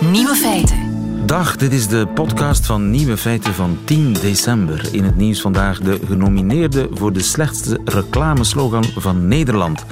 Nieuwe 0.00 0.34
feiten. 0.34 0.76
Dag, 1.26 1.56
dit 1.56 1.72
is 1.72 1.88
de 1.88 2.06
podcast 2.14 2.66
van 2.66 2.90
Nieuwe 2.90 3.16
Feiten 3.16 3.54
van 3.54 3.78
10 3.84 4.12
december. 4.12 4.88
In 4.92 5.04
het 5.04 5.16
nieuws 5.16 5.40
vandaag 5.40 5.80
de 5.80 6.00
genomineerde 6.06 6.88
voor 6.92 7.12
de 7.12 7.22
slechtste 7.22 7.80
reclameslogan 7.84 8.84
van 8.84 9.28
Nederland. 9.28 9.84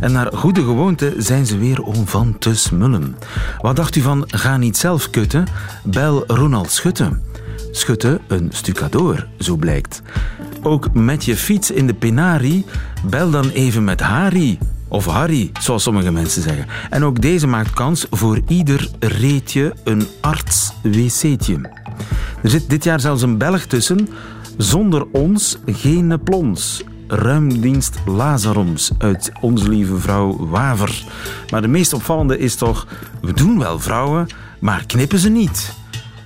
En 0.00 0.12
naar 0.12 0.32
goede 0.32 0.60
gewoonte 0.60 1.14
zijn 1.18 1.46
ze 1.46 1.58
weer 1.58 1.82
om 1.82 2.06
van 2.06 2.38
te 2.38 2.56
smullen. 2.56 3.16
Wat 3.60 3.76
dacht 3.76 3.96
u 3.96 4.00
van 4.00 4.24
ga 4.26 4.56
niet 4.56 4.76
zelf 4.76 5.10
kutten? 5.10 5.46
Bel 5.84 6.24
Ronald 6.26 6.70
Schutte. 6.70 7.20
Schutte, 7.70 8.20
een 8.26 8.48
stucadoor, 8.52 9.26
zo 9.38 9.56
blijkt. 9.56 10.02
Ook 10.62 10.94
met 10.94 11.24
je 11.24 11.36
fiets 11.36 11.70
in 11.70 11.86
de 11.86 11.94
Penari, 11.94 12.64
bel 13.04 13.30
dan 13.30 13.48
even 13.48 13.84
met 13.84 14.00
Harry. 14.00 14.58
Of 14.96 15.06
Harry, 15.06 15.50
zoals 15.60 15.82
sommige 15.82 16.12
mensen 16.12 16.42
zeggen. 16.42 16.66
En 16.90 17.04
ook 17.04 17.20
deze 17.20 17.46
maakt 17.46 17.70
kans 17.70 18.06
voor 18.10 18.40
ieder 18.48 18.90
reetje 18.98 19.74
een 19.84 20.06
arts-wc'tje. 20.20 21.60
Er 22.42 22.50
zit 22.50 22.70
dit 22.70 22.84
jaar 22.84 23.00
zelfs 23.00 23.22
een 23.22 23.38
Belg 23.38 23.64
tussen. 23.64 24.08
Zonder 24.56 25.06
ons 25.12 25.58
geen 25.66 26.20
plons. 26.24 26.84
Ruimdienst 27.08 27.98
Lazarums 28.06 28.90
uit 28.98 29.32
Onze 29.40 29.68
Lieve 29.68 29.96
Vrouw 29.96 30.46
Waver. 30.48 31.04
Maar 31.50 31.62
de 31.62 31.68
meest 31.68 31.92
opvallende 31.92 32.38
is 32.38 32.54
toch... 32.54 32.86
We 33.20 33.32
doen 33.32 33.58
wel 33.58 33.80
vrouwen, 33.80 34.26
maar 34.58 34.86
knippen 34.86 35.18
ze 35.18 35.28
niet. 35.28 35.72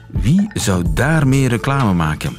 Wie 0.07 0.51
zou 0.55 0.85
daarmee 0.95 1.49
reclame 1.49 1.93
maken? 1.93 2.37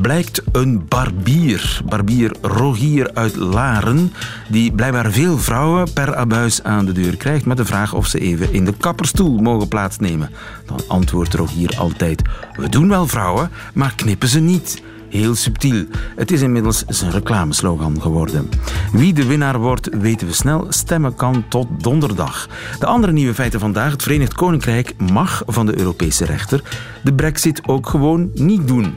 Blijkt 0.00 0.42
een 0.52 0.84
barbier, 0.88 1.80
barbier 1.84 2.32
Rogier 2.40 3.10
uit 3.14 3.36
Laren, 3.36 4.12
die 4.48 4.72
blijkbaar 4.72 5.12
veel 5.12 5.38
vrouwen 5.38 5.92
per 5.92 6.16
abuis 6.16 6.62
aan 6.62 6.84
de 6.84 6.92
deur 6.92 7.16
krijgt 7.16 7.46
met 7.46 7.56
de 7.56 7.64
vraag 7.64 7.94
of 7.94 8.06
ze 8.06 8.18
even 8.18 8.52
in 8.52 8.64
de 8.64 8.74
kapperstoel 8.76 9.38
mogen 9.38 9.68
plaatsnemen. 9.68 10.30
Dan 10.66 10.80
antwoordt 10.88 11.34
Rogier 11.34 11.76
altijd: 11.78 12.22
We 12.56 12.68
doen 12.68 12.88
wel 12.88 13.06
vrouwen, 13.06 13.50
maar 13.74 13.94
knippen 13.94 14.28
ze 14.28 14.40
niet. 14.40 14.82
Heel 15.08 15.34
subtiel. 15.34 15.84
Het 16.16 16.30
is 16.30 16.40
inmiddels 16.40 16.84
zijn 16.88 17.10
reclameslogan 17.10 18.02
geworden. 18.02 18.48
Wie 18.92 19.12
de 19.12 19.26
winnaar 19.26 19.58
wordt, 19.58 19.88
weten 20.00 20.26
we 20.26 20.32
snel. 20.32 20.66
Stemmen 20.68 21.14
kan 21.14 21.44
tot 21.48 21.66
donderdag. 21.82 22.48
De 22.78 22.86
andere 22.86 23.12
nieuwe 23.12 23.34
feiten 23.34 23.60
vandaag. 23.60 23.92
Het 23.92 24.02
Verenigd 24.02 24.34
Koninkrijk 24.34 24.94
mag 25.10 25.42
van 25.46 25.66
de 25.66 25.78
Europese 25.78 26.24
rechter 26.24 26.62
de 27.02 27.14
brexit 27.14 27.68
ook 27.68 27.88
gewoon 27.88 28.30
niet 28.34 28.68
doen. 28.68 28.94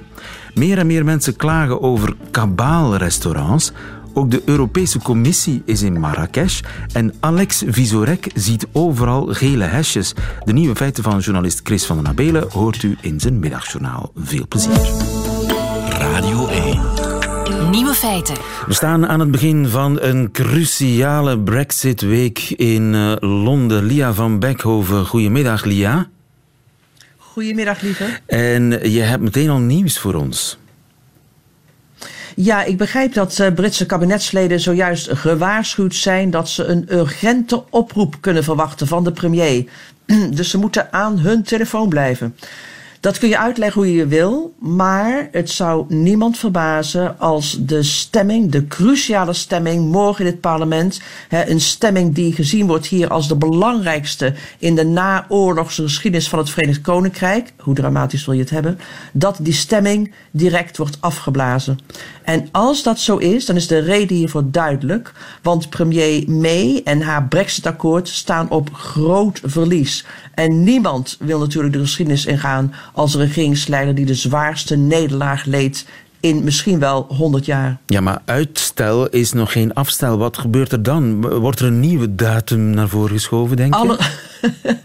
Meer 0.57 0.77
en 0.77 0.87
meer 0.87 1.05
mensen 1.05 1.35
klagen 1.35 1.81
over 1.81 2.15
kabaalrestaurants. 2.31 3.71
Ook 4.13 4.31
de 4.31 4.41
Europese 4.45 4.99
Commissie 4.99 5.61
is 5.65 5.81
in 5.81 5.99
Marrakesh 5.99 6.61
en 6.93 7.13
Alex 7.19 7.63
Visorek 7.67 8.31
ziet 8.33 8.67
overal 8.71 9.25
gele 9.25 9.63
hesjes. 9.63 10.13
De 10.43 10.53
nieuwe 10.53 10.75
feiten 10.75 11.03
van 11.03 11.19
journalist 11.19 11.59
Chris 11.63 11.85
van 11.85 11.97
den 11.97 12.07
Abelen 12.07 12.51
hoort 12.51 12.83
u 12.83 12.97
in 13.01 13.19
zijn 13.19 13.39
middagjournaal. 13.39 14.11
Veel 14.15 14.47
plezier. 14.47 14.81
Radio 15.89 16.47
1. 16.47 16.81
Nieuwe 17.71 17.93
feiten. 17.93 18.35
We 18.67 18.73
staan 18.73 19.07
aan 19.07 19.19
het 19.19 19.31
begin 19.31 19.67
van 19.67 20.01
een 20.01 20.31
cruciale 20.31 21.39
Brexit-week 21.39 22.39
in 22.49 22.95
eh, 22.95 23.11
Londen. 23.19 23.83
Lia 23.83 24.13
van 24.13 24.39
Beckhoven, 24.39 25.05
goedemiddag 25.05 25.63
Lia. 25.63 26.09
Goedemiddag, 27.37 27.81
lieve. 27.81 28.19
En 28.25 28.91
je 28.91 29.01
hebt 29.01 29.21
meteen 29.21 29.49
al 29.49 29.59
nieuws 29.59 29.99
voor 29.99 30.13
ons. 30.13 30.57
Ja, 32.35 32.63
ik 32.63 32.77
begrijp 32.77 33.13
dat 33.13 33.37
uh, 33.37 33.53
Britse 33.53 33.85
kabinetsleden 33.85 34.59
zojuist 34.59 35.09
gewaarschuwd 35.11 35.95
zijn 35.95 36.29
dat 36.29 36.49
ze 36.49 36.63
een 36.63 36.93
urgente 36.93 37.63
oproep 37.69 38.15
kunnen 38.19 38.43
verwachten 38.43 38.87
van 38.87 39.03
de 39.03 39.11
premier. 39.11 39.69
dus 40.37 40.49
ze 40.49 40.57
moeten 40.57 40.93
aan 40.93 41.19
hun 41.19 41.43
telefoon 41.43 41.89
blijven. 41.89 42.35
Dat 42.99 43.17
kun 43.17 43.29
je 43.29 43.37
uitleggen 43.37 43.81
hoe 43.81 43.93
je 43.93 44.07
wil, 44.07 44.53
maar 44.59 45.29
het 45.31 45.49
zou 45.49 45.85
niemand 45.87 46.37
verbazen 46.37 47.19
als 47.19 47.57
de 47.59 47.83
stemming, 47.83 48.51
de 48.51 48.67
cruciale 48.67 49.33
stemming 49.33 49.91
morgen 49.91 50.25
in 50.25 50.31
het 50.31 50.41
parlement, 50.41 51.01
hè, 51.27 51.49
een 51.49 51.61
stemming 51.61 52.15
die 52.15 52.33
gezien 52.33 52.67
wordt 52.67 52.85
hier 52.85 53.09
als 53.09 53.27
de 53.27 53.35
belangrijkste 53.35 54.33
in 54.57 54.75
de 54.75 54.85
naoorlogse 54.85 55.81
geschiedenis 55.81 56.29
van 56.29 56.39
het 56.39 56.49
Verenigd 56.49 56.81
Koninkrijk, 56.81 57.53
hoe 57.57 57.75
dramatisch 57.75 58.25
wil 58.25 58.33
je 58.33 58.41
het 58.41 58.49
hebben, 58.49 58.79
dat 59.13 59.37
die 59.41 59.53
stemming 59.53 60.13
direct 60.31 60.77
wordt 60.77 60.97
afgeblazen. 60.99 61.79
En 62.23 62.47
als 62.51 62.83
dat 62.83 62.99
zo 62.99 63.17
is, 63.17 63.45
dan 63.45 63.55
is 63.55 63.67
de 63.67 63.79
reden 63.79 64.17
hiervoor 64.17 64.43
duidelijk, 64.51 65.11
want 65.41 65.69
premier 65.69 66.29
May 66.29 66.81
en 66.83 67.01
haar 67.01 67.27
Brexit-akkoord 67.27 68.07
staan 68.07 68.49
op 68.49 68.73
groot 68.73 69.41
verlies. 69.43 70.05
En 70.33 70.63
niemand 70.63 71.17
wil 71.19 71.39
natuurlijk 71.39 71.73
de 71.73 71.79
geschiedenis 71.79 72.25
ingaan 72.25 72.73
als 72.97 73.15
regeringsleider 73.15 73.95
die 73.95 74.05
de 74.05 74.15
zwaarste 74.15 74.75
nederlaag 74.75 75.45
leed 75.45 75.85
in 76.19 76.43
misschien 76.43 76.79
wel 76.79 77.05
100 77.09 77.45
jaar. 77.45 77.77
Ja, 77.85 78.01
maar 78.01 78.21
uitstel 78.25 79.07
is 79.07 79.33
nog 79.33 79.51
geen 79.51 79.73
afstel. 79.73 80.17
Wat 80.17 80.37
gebeurt 80.37 80.71
er 80.71 80.83
dan? 80.83 81.21
Wordt 81.39 81.59
er 81.59 81.65
een 81.65 81.79
nieuwe 81.79 82.15
datum 82.15 82.69
naar 82.69 82.89
voren 82.89 83.09
geschoven, 83.09 83.57
denk 83.57 83.73
je? 83.73 83.79
Alle... 83.79 83.97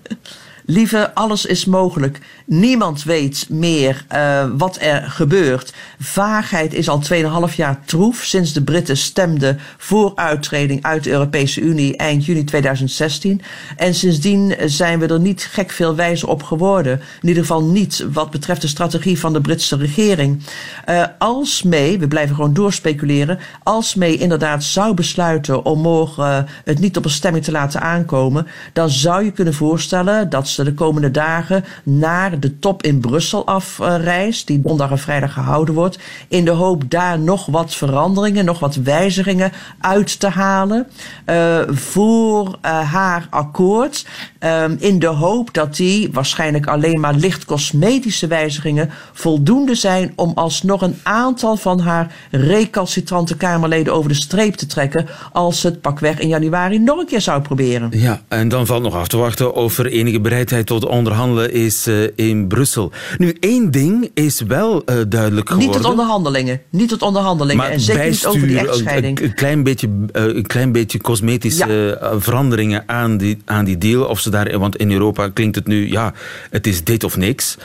Lieve, 0.65 1.15
alles 1.15 1.47
is 1.47 1.65
mogelijk. 1.65 2.21
Niemand 2.53 3.03
weet 3.03 3.47
meer 3.49 4.05
uh, 4.13 4.45
wat 4.57 4.79
er 4.81 5.03
gebeurt. 5.03 5.73
Vaagheid 5.99 6.75
is 6.75 6.89
al 6.89 7.03
2,5 7.49 7.55
jaar 7.57 7.81
troef 7.85 8.25
sinds 8.25 8.53
de 8.53 8.63
Britten 8.63 8.97
stemden 8.97 9.59
voor 9.77 10.13
uittreding 10.15 10.83
uit 10.83 11.05
de 11.05 11.11
Europese 11.11 11.61
Unie 11.61 11.97
eind 11.97 12.25
juni 12.25 12.45
2016. 12.45 13.41
En 13.77 13.95
sindsdien 13.95 14.55
zijn 14.65 14.99
we 14.99 15.07
er 15.07 15.21
niet 15.21 15.49
gek 15.51 15.71
veel 15.71 15.95
wijzer 15.95 16.29
op 16.29 16.43
geworden. 16.43 17.01
In 17.23 17.29
ieder 17.29 17.43
geval 17.43 17.65
niet 17.65 18.07
wat 18.13 18.31
betreft 18.31 18.61
de 18.61 18.67
strategie 18.67 19.19
van 19.19 19.33
de 19.33 19.41
Britse 19.41 19.77
regering. 19.77 20.43
Uh, 20.89 21.05
als 21.19 21.63
mee, 21.63 21.99
we 21.99 22.09
blijven 22.09 22.35
gewoon 22.35 22.55
doorspeculeren, 22.55 23.39
als 23.63 23.95
mee 23.95 24.17
inderdaad 24.17 24.65
zou 24.65 24.95
besluiten 24.95 25.65
om 25.65 25.81
morgen 25.81 26.25
uh, 26.25 26.51
het 26.65 26.79
niet 26.79 26.97
op 26.97 27.05
een 27.05 27.11
stemming 27.11 27.45
te 27.45 27.53
laten 27.53 27.81
aankomen, 27.81 28.47
dan 28.73 28.91
zou 28.91 29.25
je 29.25 29.31
kunnen 29.31 29.55
voorstellen 29.55 30.31
dat 30.31 30.49
ze 30.49 30.65
de 30.65 30.75
komende 30.75 31.11
dagen 31.11 31.65
naar 31.83 32.41
de 32.43 32.59
top 32.59 32.83
in 32.83 33.01
Brussel 33.01 33.47
afreist, 33.47 34.47
die 34.47 34.61
donderdag 34.61 34.91
en 34.91 34.99
vrijdag 34.99 35.33
gehouden 35.33 35.75
wordt, 35.75 35.99
in 36.29 36.45
de 36.45 36.51
hoop 36.51 36.91
daar 36.91 37.19
nog 37.19 37.47
wat 37.47 37.75
veranderingen, 37.75 38.45
nog 38.45 38.59
wat 38.59 38.75
wijzigingen 38.75 39.53
uit 39.81 40.21
te 40.21 40.29
halen 40.29 40.87
uh, 41.27 41.59
voor 41.69 42.47
uh, 42.47 42.93
haar 42.93 43.27
akkoord. 43.31 44.07
Um, 44.41 44.77
in 44.79 44.99
de 44.99 45.07
hoop 45.07 45.55
dat 45.55 45.77
die 45.77 46.09
waarschijnlijk 46.13 46.67
alleen 46.67 47.01
maar 47.01 47.15
licht 47.15 47.45
cosmetische 47.45 48.27
wijzigingen 48.27 48.91
voldoende 49.13 49.75
zijn 49.75 50.13
om 50.17 50.33
alsnog 50.35 50.83
een 50.83 50.99
aantal 51.03 51.57
van 51.57 51.81
haar 51.81 52.15
recalcitrante 52.31 53.37
Kamerleden 53.37 53.93
over 53.93 54.09
de 54.09 54.15
streep 54.15 54.55
te 54.55 54.67
trekken 54.67 55.07
als 55.33 55.61
ze 55.61 55.67
het 55.67 55.81
pakweg 55.81 56.19
in 56.19 56.29
januari 56.29 56.79
nog 56.79 56.99
een 56.99 57.07
keer 57.07 57.21
zou 57.21 57.43
proberen. 57.43 57.89
Ja, 57.93 58.23
en 58.29 58.49
dan 58.49 58.67
valt 58.67 58.83
nog 58.83 58.95
af 58.95 59.09
te 59.09 59.17
wachten 59.17 59.55
of 59.55 59.79
er 59.79 59.87
enige 59.87 60.21
bereidheid 60.21 60.67
tot 60.67 60.85
onderhandelen 60.85 61.53
is 61.53 61.87
uh, 61.87 62.09
in 62.15 62.32
Brussel. 62.41 62.93
Nu, 63.19 63.37
één 63.41 63.71
ding 63.71 64.11
is 64.15 64.41
wel 64.41 64.75
uh, 64.75 64.97
duidelijk 65.09 65.49
geworden. 65.49 65.73
Niet 65.73 65.83
tot 65.83 65.91
onderhandelingen. 65.91 66.61
Niet 66.71 66.89
tot 66.89 67.03
onderhandelingen. 67.03 67.63
Maar 67.63 67.71
en 67.71 67.81
zeker 67.81 68.11
niet 68.11 68.27
over 68.27 68.47
die 68.47 68.59
echtscheiding. 68.59 69.19
Een, 69.19 69.25
een 69.25 69.35
klein 69.35 69.63
beetje, 69.63 69.89
uh, 69.89 70.23
een 70.25 70.47
klein 70.47 70.73
beetje 70.73 71.01
cosmetische 71.01 71.99
ja. 72.01 72.21
veranderingen 72.21 72.83
aan 72.87 73.17
die, 73.17 73.39
aan 73.45 73.65
die 73.65 73.79
deal. 73.79 74.05
Of 74.05 74.21
ze 74.21 74.31
daar, 74.31 74.59
want 74.59 74.77
in 74.77 74.93
Europa 74.93 75.29
klinkt 75.29 75.57
het 75.57 75.67
nu, 75.67 75.91
ja, 75.91 76.13
het 76.51 76.67
is 76.67 76.85
dit 76.85 77.05
of 77.05 77.17
niks. 77.17 77.57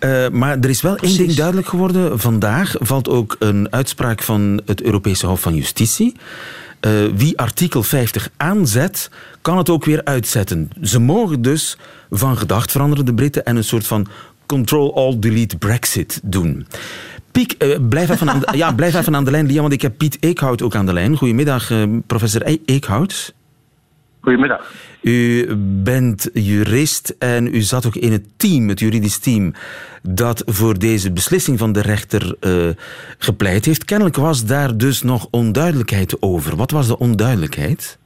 Uh, 0.00 0.28
maar 0.28 0.58
er 0.60 0.68
is 0.68 0.82
wel 0.82 0.94
Precies. 0.94 1.16
één 1.16 1.26
ding 1.26 1.38
duidelijk 1.38 1.68
geworden. 1.68 2.18
Vandaag 2.18 2.74
valt 2.78 3.08
ook 3.08 3.36
een 3.38 3.72
uitspraak 3.72 4.22
van 4.22 4.60
het 4.66 4.82
Europese 4.82 5.26
Hof 5.26 5.40
van 5.40 5.54
Justitie. 5.54 6.16
Uh, 6.86 6.92
wie 7.14 7.38
artikel 7.38 7.82
50 7.82 8.30
aanzet, 8.36 9.10
kan 9.42 9.58
het 9.58 9.70
ook 9.70 9.84
weer 9.84 10.04
uitzetten. 10.04 10.70
Ze 10.82 11.00
mogen 11.00 11.42
dus 11.42 11.78
van 12.10 12.36
gedacht 12.36 12.70
veranderen, 12.70 13.04
de 13.04 13.14
Britten, 13.14 13.44
en 13.44 13.56
een 13.56 13.64
soort 13.64 13.86
van 13.86 14.06
control-all-delete 14.46 15.58
Brexit 15.58 16.20
doen. 16.22 16.66
Piek, 17.32 17.54
uh, 17.58 17.76
blijf, 17.88 18.10
even 18.10 18.30
aan 18.30 18.40
de, 18.40 18.56
ja, 18.56 18.72
blijf 18.72 18.94
even 18.94 19.16
aan 19.16 19.24
de 19.24 19.30
lijn, 19.30 19.46
Liam, 19.46 19.60
want 19.60 19.72
ik 19.72 19.82
heb 19.82 19.98
Piet 19.98 20.16
Eekhout 20.20 20.62
ook 20.62 20.74
aan 20.74 20.86
de 20.86 20.92
lijn. 20.92 21.16
Goedemiddag, 21.16 21.70
uh, 21.70 21.82
professor 22.06 22.42
e 22.46 22.58
Eekhout. 22.64 23.34
Goedemiddag. 24.20 24.72
U 25.02 25.46
bent 25.84 26.30
jurist 26.34 27.16
en 27.18 27.46
u 27.46 27.60
zat 27.60 27.86
ook 27.86 27.96
in 27.96 28.12
het 28.12 28.38
team, 28.38 28.68
het 28.68 28.80
juridisch 28.80 29.18
team, 29.18 29.52
dat 30.02 30.42
voor 30.46 30.78
deze 30.78 31.12
beslissing 31.12 31.58
van 31.58 31.72
de 31.72 31.82
rechter 31.82 32.34
uh, 32.40 32.68
gepleit 33.18 33.64
heeft. 33.64 33.84
Kennelijk 33.84 34.16
was 34.16 34.46
daar 34.46 34.76
dus 34.76 35.02
nog 35.02 35.26
onduidelijkheid 35.30 36.16
over. 36.22 36.56
Wat 36.56 36.70
was 36.70 36.88
de 36.88 36.98
onduidelijkheid? 36.98 37.98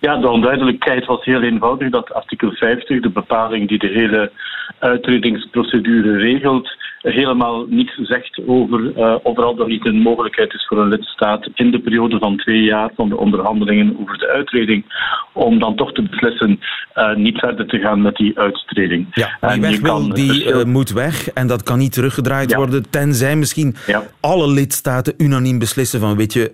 Ja, 0.00 0.16
de 0.16 0.28
onduidelijkheid 0.28 1.06
was 1.06 1.24
heel 1.24 1.42
eenvoudig 1.42 1.90
dat 1.90 2.12
artikel 2.12 2.50
50, 2.50 3.00
de 3.00 3.10
bepaling 3.10 3.68
die 3.68 3.78
de 3.78 3.86
hele 3.88 4.32
uitredingsprocedure 4.78 6.16
regelt, 6.16 6.76
helemaal 6.98 7.66
niets 7.68 7.94
zegt 7.94 8.40
over 8.46 8.80
uh, 8.80 9.14
of 9.22 9.36
er 9.38 9.44
al 9.44 9.54
dan 9.54 9.68
niet 9.68 9.86
een 9.86 10.00
mogelijkheid 10.00 10.54
is 10.54 10.66
voor 10.66 10.78
een 10.78 10.88
lidstaat 10.88 11.48
in 11.54 11.70
de 11.70 11.80
periode 11.80 12.18
van 12.18 12.36
twee 12.36 12.62
jaar 12.62 12.90
van 12.96 13.08
de 13.08 13.16
onderhandelingen 13.16 13.96
over 14.00 14.18
de 14.18 14.28
uittreding, 14.28 14.84
om 15.32 15.58
dan 15.58 15.76
toch 15.76 15.92
te 15.92 16.02
beslissen 16.02 16.60
uh, 16.94 17.14
niet 17.14 17.38
verder 17.38 17.66
te 17.66 17.78
gaan 17.78 18.02
met 18.02 18.16
die 18.16 18.38
uittreding. 18.38 19.06
Ja, 19.10 19.52
die 19.52 19.60
weg 19.60 19.80
wil, 19.80 20.08
die 20.08 20.44
uh, 20.44 20.64
moet 20.64 20.92
weg 20.92 21.30
en 21.30 21.46
dat 21.46 21.62
kan 21.62 21.78
niet 21.78 21.92
teruggedraaid 21.92 22.50
ja. 22.50 22.56
worden, 22.56 22.90
tenzij 22.90 23.36
misschien 23.36 23.76
ja. 23.86 24.02
alle 24.20 24.50
lidstaten 24.50 25.14
unaniem 25.16 25.58
beslissen 25.58 26.00
van 26.00 26.16
weet 26.16 26.32
je, 26.32 26.52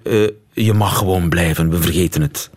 je 0.52 0.72
mag 0.72 0.98
gewoon 0.98 1.28
blijven, 1.28 1.70
we 1.70 1.76
vergeten 1.76 2.22
het. 2.22 2.50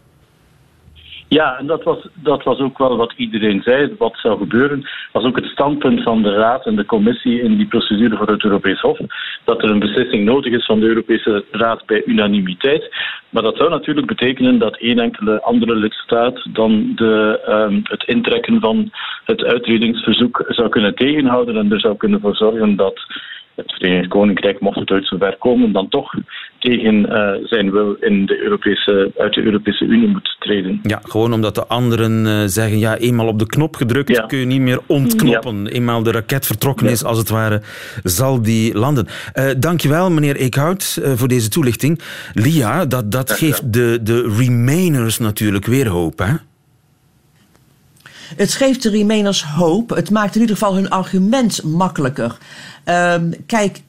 Ja, 1.30 1.58
en 1.58 1.68
dat 1.68 1.84
was, 1.84 2.08
dat 2.14 2.44
was 2.44 2.60
ook 2.60 2.78
wel 2.78 2.98
wat 2.98 3.14
iedereen 3.18 3.62
zei, 3.62 3.96
wat 3.98 4.18
zou 4.18 4.38
gebeuren. 4.38 4.90
Was 5.12 5.24
ook 5.24 5.36
het 5.36 5.46
standpunt 5.46 6.04
van 6.04 6.22
de 6.22 6.34
Raad 6.34 6.66
en 6.66 6.76
de 6.76 6.86
Commissie 6.86 7.42
in 7.42 7.58
die 7.58 7.68
procedure 7.68 8.18
voor 8.18 8.28
het 8.28 8.44
Europees 8.44 8.82
Hof, 8.82 9.00
dat 9.44 9.64
er 9.64 9.70
een 9.70 9.80
beslissing 9.80 10.26
nodig 10.26 10.54
is 10.54 10.66
van 10.66 10.80
de 10.80 10.86
Europese 10.86 11.46
Raad 11.52 11.86
bij 11.86 12.04
unanimiteit. 12.06 12.96
Maar 13.30 13.44
dat 13.44 13.58
zou 13.58 13.70
natuurlijk 13.70 14.08
betekenen 14.08 14.60
dat 14.60 14.78
één 14.78 15.00
enkele 15.00 15.42
andere 15.42 15.76
lidstaat 15.76 16.46
dan 16.54 16.92
de, 16.96 17.42
um, 17.50 17.82
het 17.84 18.04
intrekken 18.04 18.60
van 18.60 18.92
het 19.26 19.44
uitredingsverzoek 19.44 20.46
zou 20.48 20.70
kunnen 20.70 20.96
tegenhouden 20.96 21.58
en 21.58 21.72
er 21.72 21.80
zou 21.80 21.98
kunnen 21.98 22.20
voor 22.20 22.36
zorgen 22.36 22.76
dat 22.76 23.06
het 23.58 23.72
Verenigd 23.72 24.08
Koninkrijk, 24.08 24.60
mocht 24.60 24.80
het 24.80 24.90
uit 24.90 25.08
zover 25.08 25.36
komen, 25.40 25.72
dan 25.72 25.90
toch 25.90 26.14
tegen 26.60 26.96
uh, 26.96 27.48
zijn 27.48 27.72
wil 27.72 27.94
in 27.94 28.26
de 28.26 28.42
Europese, 28.42 29.12
uit 29.18 29.34
de 29.34 29.44
Europese 29.44 29.86
Unie 29.86 30.08
moet 30.08 30.36
treden. 30.40 30.80
Ja, 30.84 31.00
gewoon 31.04 31.34
omdat 31.34 31.56
de 31.56 31.68
anderen 31.68 32.26
uh, 32.26 32.44
zeggen, 32.46 32.80
ja, 32.80 32.98
eenmaal 32.98 33.28
op 33.28 33.40
de 33.40 33.46
knop 33.46 33.76
gedrukt 33.76 34.10
ja. 34.10 34.26
kun 34.26 34.38
je 34.38 34.46
niet 34.46 34.62
meer 34.62 34.80
ontknoppen. 34.86 35.64
Ja. 35.64 35.70
Eenmaal 35.70 36.04
de 36.04 36.12
raket 36.12 36.46
vertrokken 36.46 36.86
ja. 36.86 36.92
is, 36.92 37.04
als 37.04 37.18
het 37.18 37.30
ware, 37.30 37.62
zal 38.04 38.42
die 38.42 38.78
landen. 38.78 39.08
Uh, 39.34 39.44
dankjewel, 39.58 40.12
meneer 40.12 40.36
Eekhout, 40.36 41.02
voor 41.04 41.28
deze 41.28 41.50
toelichting. 41.50 42.02
Lia, 42.34 42.86
dat, 42.86 43.12
dat 43.12 43.32
geeft 43.32 43.74
de, 43.74 44.00
de 44.04 44.36
Remainers 44.38 45.18
natuurlijk 45.18 45.66
weer 45.66 45.88
hoop, 45.88 46.20
hè? 46.20 46.34
Het 48.36 48.54
geeft 48.54 48.84
de 48.84 48.90
Remainers 48.90 49.44
hoop. 49.44 49.90
Het 49.90 50.10
maakt 50.10 50.36
in 50.36 50.42
ieder 50.42 50.56
geval 50.58 50.76
hun 50.76 50.90
argument 50.90 51.64
makkelijker. 51.64 52.38
Um, 52.86 53.34
kijk, 53.46 53.82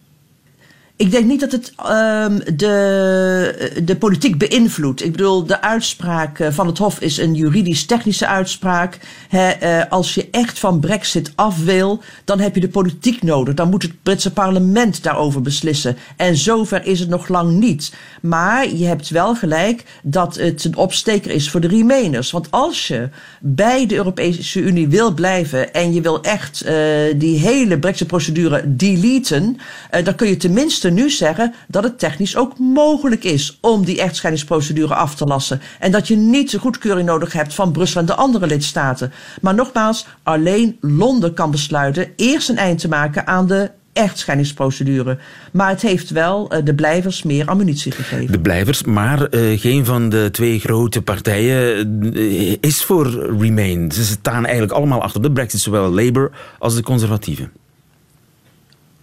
ik 0.98 1.10
denk 1.10 1.26
niet 1.26 1.40
dat 1.40 1.52
het 1.52 1.72
um, 1.90 2.56
de, 2.56 3.82
de 3.84 3.96
politiek 3.96 4.38
beïnvloedt. 4.38 5.04
Ik 5.04 5.10
bedoel, 5.12 5.44
de 5.46 5.62
uitspraak 5.62 6.40
van 6.50 6.66
het 6.66 6.78
Hof 6.78 7.00
is 7.00 7.18
een 7.18 7.34
juridisch-technische 7.34 8.26
uitspraak. 8.26 8.98
He, 9.28 9.52
uh, 9.62 9.90
als 9.90 10.14
je 10.14 10.28
echt 10.30 10.58
van 10.58 10.80
Brexit 10.80 11.32
af 11.34 11.64
wil, 11.64 12.02
dan 12.24 12.40
heb 12.40 12.54
je 12.54 12.60
de 12.60 12.68
politiek 12.68 13.22
nodig. 13.22 13.54
Dan 13.54 13.70
moet 13.70 13.82
het 13.82 14.02
Britse 14.02 14.32
parlement 14.32 15.02
daarover 15.02 15.40
beslissen. 15.40 15.96
En 16.16 16.36
zover 16.36 16.86
is 16.86 17.00
het 17.00 17.08
nog 17.08 17.28
lang 17.28 17.50
niet. 17.50 17.92
Maar 18.20 18.68
je 18.74 18.86
hebt 18.86 19.08
wel 19.08 19.34
gelijk 19.34 19.84
dat 20.02 20.36
het 20.36 20.64
een 20.64 20.76
opsteker 20.76 21.30
is 21.30 21.50
voor 21.50 21.60
de 21.60 21.68
Remainers. 21.68 22.30
Want 22.30 22.50
als 22.50 22.88
je 22.88 23.08
bij 23.40 23.86
de 23.86 23.94
Europese 23.94 24.60
Unie 24.60 24.88
wil 24.88 25.14
blijven 25.14 25.74
en 25.74 25.92
je 25.92 26.00
wil 26.00 26.22
echt 26.22 26.62
uh, 26.66 26.72
die 27.16 27.38
hele 27.38 27.78
Brexit-procedure 27.78 28.76
deleten, 28.76 29.56
dan 30.04 30.14
kun 30.14 30.28
je 30.28 30.36
tenminste 30.36 30.87
nu 30.90 31.10
zeggen 31.10 31.54
dat 31.68 31.82
het 31.82 31.98
technisch 31.98 32.36
ook 32.36 32.58
mogelijk 32.58 33.24
is 33.24 33.58
om 33.60 33.84
die 33.84 34.00
echtscheidingsprocedure 34.00 34.94
af 34.94 35.14
te 35.14 35.24
lassen. 35.24 35.60
En 35.78 35.90
dat 35.90 36.08
je 36.08 36.16
niet 36.16 36.50
de 36.50 36.58
goedkeuring 36.58 37.06
nodig 37.06 37.32
hebt 37.32 37.54
van 37.54 37.72
Brussel 37.72 38.00
en 38.00 38.06
de 38.06 38.14
andere 38.14 38.46
lidstaten. 38.46 39.12
Maar 39.40 39.54
nogmaals, 39.54 40.06
alleen 40.22 40.76
Londen 40.80 41.34
kan 41.34 41.50
besluiten 41.50 42.08
eerst 42.16 42.48
een 42.48 42.58
eind 42.58 42.78
te 42.78 42.88
maken 42.88 43.26
aan 43.26 43.46
de 43.46 43.70
echtscheidingsprocedure. 43.98 45.18
Maar 45.52 45.68
het 45.68 45.82
heeft 45.82 46.10
wel 46.10 46.54
uh, 46.54 46.64
de 46.64 46.74
blijvers 46.74 47.22
meer 47.22 47.46
ammunitie 47.46 47.92
gegeven. 47.92 48.32
De 48.32 48.40
blijvers, 48.40 48.82
maar 48.82 49.34
uh, 49.34 49.60
geen 49.60 49.84
van 49.84 50.08
de 50.08 50.28
twee 50.32 50.60
grote 50.60 51.02
partijen 51.02 51.88
uh, 52.02 52.56
is 52.60 52.82
voor 52.82 53.36
Remain. 53.38 53.92
Ze 53.92 54.04
staan 54.04 54.44
eigenlijk 54.44 54.72
allemaal 54.72 55.02
achter 55.02 55.22
de 55.22 55.32
Brexit, 55.32 55.60
zowel 55.60 55.90
Labour 55.90 56.30
als 56.58 56.74
de 56.74 56.82
conservatieven. 56.82 57.52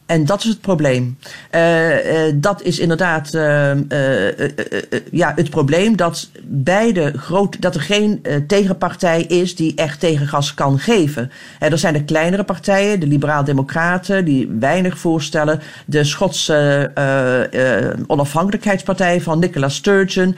En 0.06 0.26
dat 0.26 0.40
is 0.40 0.50
het 0.50 0.62
probleem. 0.62 1.18
Uh, 1.52 2.28
uh, 2.28 2.34
dat 2.36 2.62
is 2.62 2.80
inderdaad 2.80 3.34
uh, 3.34 3.72
ja, 5.12 5.34
het 5.36 5.50
probleem 5.50 5.96
dat 5.96 6.30
beide 6.44 7.14
groot, 7.18 7.62
dat 7.62 7.76
er 7.76 7.82
geen 7.82 8.26
tegenpartij 8.48 9.22
is 9.22 9.56
die 9.56 9.76
echt 9.76 10.00
tegengas 10.00 10.54
kan 10.54 10.80
geven. 10.80 11.32
er 11.60 11.78
zijn 11.78 11.94
de 11.94 12.04
kleinere 12.04 12.44
partijen, 12.44 13.00
de 13.00 13.08
liberaal-democraten, 13.08 14.26
die 14.26 14.48
weinig 14.60 14.98
voorstellen. 14.98 15.62
De 15.86 16.04
Schotse 16.04 16.92
onafhankelijkheidspartij 18.08 19.22
van 19.22 19.40
Nicola 19.40 19.70
Sturgeon, 19.70 20.36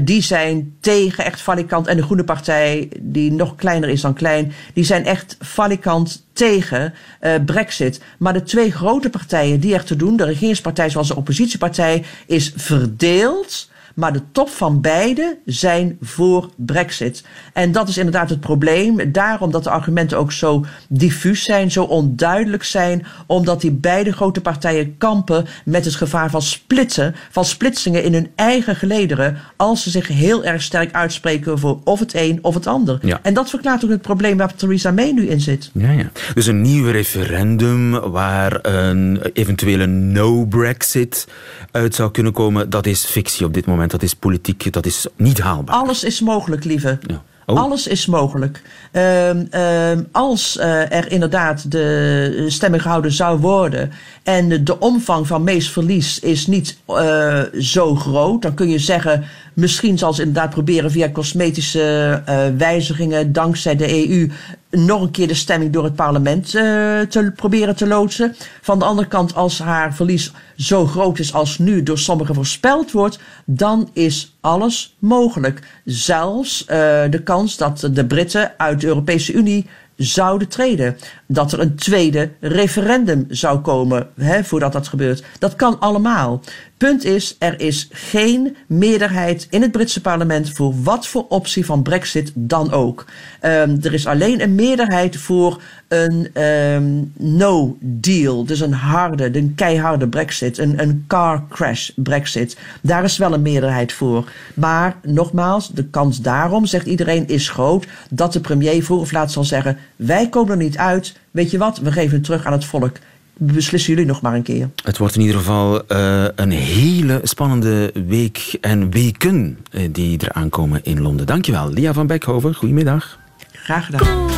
die 0.00 0.22
zijn 0.22 0.76
tegen 0.80 1.24
echt 1.24 1.40
valikant. 1.40 1.86
En 1.86 1.96
de 1.96 2.02
Groene 2.02 2.24
Partij, 2.24 2.88
die 3.00 3.32
nog 3.32 3.54
kleiner 3.54 3.88
is 3.88 4.00
dan 4.00 4.14
klein, 4.14 4.52
die 4.72 4.84
zijn 4.84 5.06
echt 5.06 5.36
valikant 5.40 6.24
tegen 6.34 6.94
uh, 7.20 7.34
Brexit. 7.46 8.00
Maar 8.18 8.32
de 8.32 8.42
twee 8.42 8.72
grote 8.72 9.10
partijen 9.10 9.60
die 9.60 9.74
er 9.74 9.84
te 9.84 9.96
doen, 9.96 10.16
de 10.16 10.24
regeringspartij 10.24 10.90
zoals 10.90 11.08
de 11.08 11.16
oppositiepartij, 11.16 12.04
is 12.26 12.52
verdeeld 12.56 13.68
maar 13.94 14.12
de 14.12 14.22
top 14.32 14.48
van 14.48 14.80
beide 14.80 15.38
zijn 15.44 15.96
voor 16.00 16.50
Brexit. 16.56 17.24
En 17.52 17.72
dat 17.72 17.88
is 17.88 17.98
inderdaad 17.98 18.30
het 18.30 18.40
probleem. 18.40 19.12
Daarom 19.12 19.50
dat 19.50 19.64
de 19.64 19.70
argumenten 19.70 20.18
ook 20.18 20.32
zo 20.32 20.64
diffuus 20.88 21.44
zijn, 21.44 21.70
zo 21.70 21.84
onduidelijk 21.84 22.64
zijn. 22.64 23.06
Omdat 23.26 23.60
die 23.60 23.70
beide 23.70 24.12
grote 24.12 24.40
partijen 24.40 24.96
kampen 24.98 25.46
met 25.64 25.84
het 25.84 25.94
gevaar 25.94 26.30
van 26.30 26.42
splitsen, 26.42 27.14
van 27.30 27.44
splitsingen 27.44 28.04
in 28.04 28.12
hun 28.12 28.30
eigen 28.34 28.76
gelederen. 28.76 29.38
Als 29.56 29.82
ze 29.82 29.90
zich 29.90 30.08
heel 30.08 30.44
erg 30.44 30.62
sterk 30.62 30.92
uitspreken 30.92 31.58
voor 31.58 31.80
of 31.84 31.98
het 32.00 32.14
een 32.14 32.38
of 32.42 32.54
het 32.54 32.66
ander. 32.66 32.98
Ja. 33.02 33.18
En 33.22 33.34
dat 33.34 33.50
verklaart 33.50 33.84
ook 33.84 33.90
het 33.90 34.02
probleem 34.02 34.36
waar 34.36 34.54
Theresa 34.54 34.90
May 34.90 35.12
nu 35.12 35.26
in 35.26 35.40
zit. 35.40 35.70
Ja, 35.72 35.90
ja. 35.90 36.10
Dus 36.34 36.46
een 36.46 36.60
nieuw 36.60 36.90
referendum 36.90 37.90
waar 37.90 38.58
een 38.62 39.20
eventuele 39.32 39.86
no-Brexit 39.86 41.26
uit 41.70 41.94
zou 41.94 42.10
kunnen 42.10 42.32
komen, 42.32 42.70
dat 42.70 42.86
is 42.86 43.04
fictie 43.04 43.46
op 43.46 43.54
dit 43.54 43.66
moment. 43.66 43.83
Dat 43.88 44.02
is 44.02 44.14
politiek, 44.14 44.72
dat 44.72 44.86
is 44.86 45.06
niet 45.16 45.40
haalbaar. 45.40 45.76
Alles 45.76 46.04
is 46.04 46.20
mogelijk, 46.20 46.64
lieve. 46.64 46.98
Ja. 47.06 47.22
Oh. 47.46 47.56
Alles 47.56 47.86
is 47.86 48.06
mogelijk. 48.06 48.62
Uh, 48.92 49.28
uh, 49.34 49.98
als 50.12 50.56
uh, 50.56 50.92
er 50.92 51.10
inderdaad 51.10 51.70
de 51.70 52.44
stemming 52.48 52.82
gehouden 52.82 53.12
zou 53.12 53.38
worden 53.38 53.92
en 54.22 54.64
de 54.64 54.78
omvang 54.78 55.26
van 55.26 55.44
meest 55.44 55.70
verlies 55.70 56.18
is 56.18 56.46
niet 56.46 56.78
uh, 56.88 57.40
zo 57.58 57.94
groot, 57.94 58.42
dan 58.42 58.54
kun 58.54 58.68
je 58.68 58.78
zeggen, 58.78 59.24
misschien 59.54 59.98
zal 59.98 60.14
ze 60.14 60.22
inderdaad 60.22 60.50
proberen 60.50 60.90
via 60.90 61.10
cosmetische 61.10 62.22
uh, 62.28 62.46
wijzigingen 62.56 63.32
dankzij 63.32 63.76
de 63.76 64.08
EU 64.08 64.30
nog 64.70 65.02
een 65.02 65.10
keer 65.10 65.28
de 65.28 65.34
stemming 65.34 65.72
door 65.72 65.84
het 65.84 65.94
parlement 65.94 66.54
uh, 66.54 66.62
te 67.00 67.32
proberen 67.36 67.76
te 67.76 67.86
loodsen. 67.86 68.36
Van 68.60 68.78
de 68.78 68.84
andere 68.84 69.08
kant, 69.08 69.34
als 69.34 69.58
haar 69.58 69.94
verlies 69.94 70.32
zo 70.56 70.86
groot 70.86 71.18
is 71.18 71.34
als 71.34 71.58
nu 71.58 71.82
door 71.82 71.98
sommigen 71.98 72.34
voorspeld 72.34 72.92
wordt, 72.92 73.18
dan 73.44 73.90
is 73.92 74.36
alles 74.40 74.96
mogelijk. 74.98 75.62
Zelfs 75.84 76.62
uh, 76.62 76.66
de 77.10 77.20
kans 77.24 77.56
dat 77.56 77.88
de 77.92 78.06
Britten 78.06 78.52
uit 78.56 78.80
de 78.80 78.86
Europese 78.86 79.32
Unie 79.32 79.66
zouden 79.96 80.48
treden. 80.48 80.96
Dat 81.26 81.52
er 81.52 81.60
een 81.60 81.74
tweede 81.74 82.30
referendum 82.40 83.26
zou 83.28 83.58
komen 83.58 84.08
hè, 84.16 84.44
voordat 84.44 84.72
dat 84.72 84.88
gebeurt. 84.88 85.24
Dat 85.38 85.56
kan 85.56 85.80
allemaal. 85.80 86.40
Punt 86.76 87.04
is, 87.04 87.36
er 87.38 87.60
is 87.60 87.88
geen 87.92 88.56
meerderheid 88.66 89.46
in 89.50 89.62
het 89.62 89.72
Britse 89.72 90.00
parlement 90.00 90.50
voor 90.50 90.82
wat 90.82 91.06
voor 91.06 91.26
optie 91.28 91.64
van 91.64 91.82
Brexit 91.82 92.32
dan 92.34 92.72
ook. 92.72 93.04
Um, 93.42 93.78
er 93.82 93.92
is 93.92 94.06
alleen 94.06 94.40
een 94.40 94.54
meerderheid 94.54 95.16
voor 95.16 95.60
een 95.88 96.42
um, 96.42 97.12
no-deal. 97.16 98.44
Dus 98.44 98.60
een 98.60 98.72
harde, 98.72 99.38
een 99.38 99.52
keiharde 99.54 100.08
Brexit. 100.08 100.58
Een, 100.58 100.82
een 100.82 101.04
car 101.06 101.42
crash 101.48 101.90
Brexit. 101.96 102.56
Daar 102.80 103.04
is 103.04 103.16
wel 103.16 103.32
een 103.32 103.42
meerderheid 103.42 103.92
voor. 103.92 104.30
Maar 104.54 104.96
nogmaals, 105.02 105.68
de 105.68 105.84
kans 105.84 106.20
daarom, 106.20 106.66
zegt 106.66 106.86
iedereen, 106.86 107.28
is 107.28 107.48
groot 107.48 107.86
dat 108.10 108.32
de 108.32 108.40
premier 108.40 108.84
voor 108.84 108.98
of 108.98 109.12
laat 109.12 109.32
zal 109.32 109.44
zeggen: 109.44 109.78
wij 109.96 110.28
komen 110.28 110.50
er 110.50 110.56
niet 110.56 110.78
uit. 110.78 111.16
Weet 111.30 111.50
je 111.50 111.58
wat? 111.58 111.78
We 111.78 111.92
geven 111.92 112.14
het 112.14 112.24
terug 112.24 112.46
aan 112.46 112.52
het 112.52 112.64
volk 112.64 112.96
beslissen 113.36 113.92
jullie 113.92 114.08
nog 114.08 114.20
maar 114.20 114.34
een 114.34 114.42
keer. 114.42 114.70
Het 114.84 114.98
wordt 114.98 115.14
in 115.14 115.20
ieder 115.20 115.36
geval 115.36 115.82
uh, 115.88 116.24
een 116.34 116.50
hele 116.50 117.20
spannende 117.22 117.92
week 118.06 118.56
en 118.60 118.90
weken 118.90 119.58
uh, 119.70 119.88
die 119.92 120.18
er 120.18 120.32
aankomen 120.32 120.80
in 120.82 121.00
Londen. 121.00 121.26
Dankjewel, 121.26 121.70
Lia 121.70 121.92
van 121.92 122.06
Beckhoven. 122.06 122.54
Goedemiddag. 122.54 123.18
Graag 123.52 123.84
gedaan. 123.84 124.28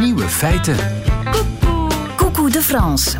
Nieuwe 0.00 0.28
feiten. 0.28 0.76
Coucou 2.16 2.50
de 2.50 2.62
France. 2.62 3.18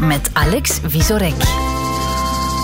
Met 0.00 0.30
Alex 0.32 0.78
Visorek. 0.86 1.67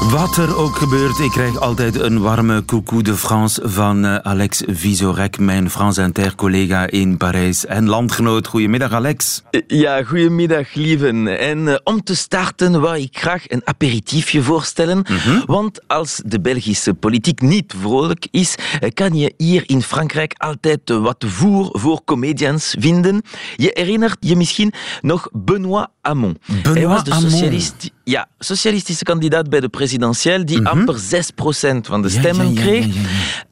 Wat 0.01 0.37
er 0.37 0.57
ook 0.57 0.77
gebeurt, 0.77 1.19
ik 1.19 1.31
krijg 1.31 1.61
altijd 1.61 2.01
een 2.01 2.21
warme 2.21 2.65
coucou 2.65 3.03
de 3.03 3.17
France 3.17 3.69
van 3.69 4.05
uh, 4.05 4.15
Alex 4.17 4.63
Visorek, 4.67 5.39
mijn 5.39 5.71
France 5.71 6.03
Inter-collega 6.03 6.87
in 6.87 7.17
Parijs 7.17 7.67
en 7.67 7.89
landgenoot. 7.89 8.47
Goedemiddag, 8.47 8.93
Alex. 8.93 9.43
Ja, 9.67 10.03
goedemiddag, 10.03 10.75
lieven. 10.75 11.39
En 11.39 11.59
uh, 11.59 11.75
om 11.85 12.03
te 12.03 12.17
starten 12.17 12.81
wou 12.81 12.99
ik 12.99 13.19
graag 13.19 13.51
een 13.51 13.63
aperitiefje 13.65 14.43
voorstellen. 14.43 14.97
Mm 14.97 15.17
-hmm. 15.17 15.43
Want 15.47 15.89
als 15.89 16.23
de 16.27 16.41
Belgische 16.41 16.95
politiek 16.95 17.41
niet 17.41 17.75
vrolijk 17.81 18.27
is, 18.31 18.55
kan 18.95 19.15
je 19.15 19.35
hier 19.37 19.63
in 19.67 19.83
Frankrijk 19.83 20.35
altijd 20.37 20.91
wat 20.91 21.25
voer 21.27 21.69
voor 21.73 22.05
comedians 22.05 22.75
vinden. 22.79 23.23
Je 23.57 23.71
herinnert 23.75 24.17
je 24.21 24.37
misschien 24.37 24.73
nog 25.01 25.29
Benoît 25.33 25.93
Hamon. 26.01 26.39
Benoît 26.47 26.73
Hij 26.73 26.87
was 26.87 27.05
de 27.05 27.11
Hamon. 27.11 27.63
Ja, 28.05 28.29
socialistische 28.39 29.05
kandidaat 29.05 29.49
bij 29.51 29.61
de 29.61 29.69
presidentieel 29.69 30.45
die 30.45 30.61
Mhm. 30.61 30.67
amper 30.67 30.99
6% 30.99 31.87
van 31.87 32.03
de 32.03 32.09
stemmen 32.09 32.53
ja, 32.53 32.61
ja, 32.61 32.67
kreeg. 32.67 32.87
ja, 32.95 33.01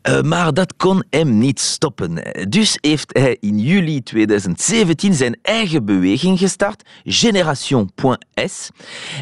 Uh, 0.08 0.20
maar 0.20 0.54
dat 0.54 0.76
kon 0.76 1.04
hem 1.10 1.38
niet 1.38 1.60
stoppen. 1.60 2.14
Dus 2.48 2.78
heeft 2.80 3.10
hij 3.18 3.36
in 3.40 3.58
juli 3.58 4.02
2017 4.02 5.14
zijn 5.14 5.38
eigen 5.42 5.84
beweging 5.84 6.38
gestart, 6.38 6.82
Generation.s. 7.04 8.68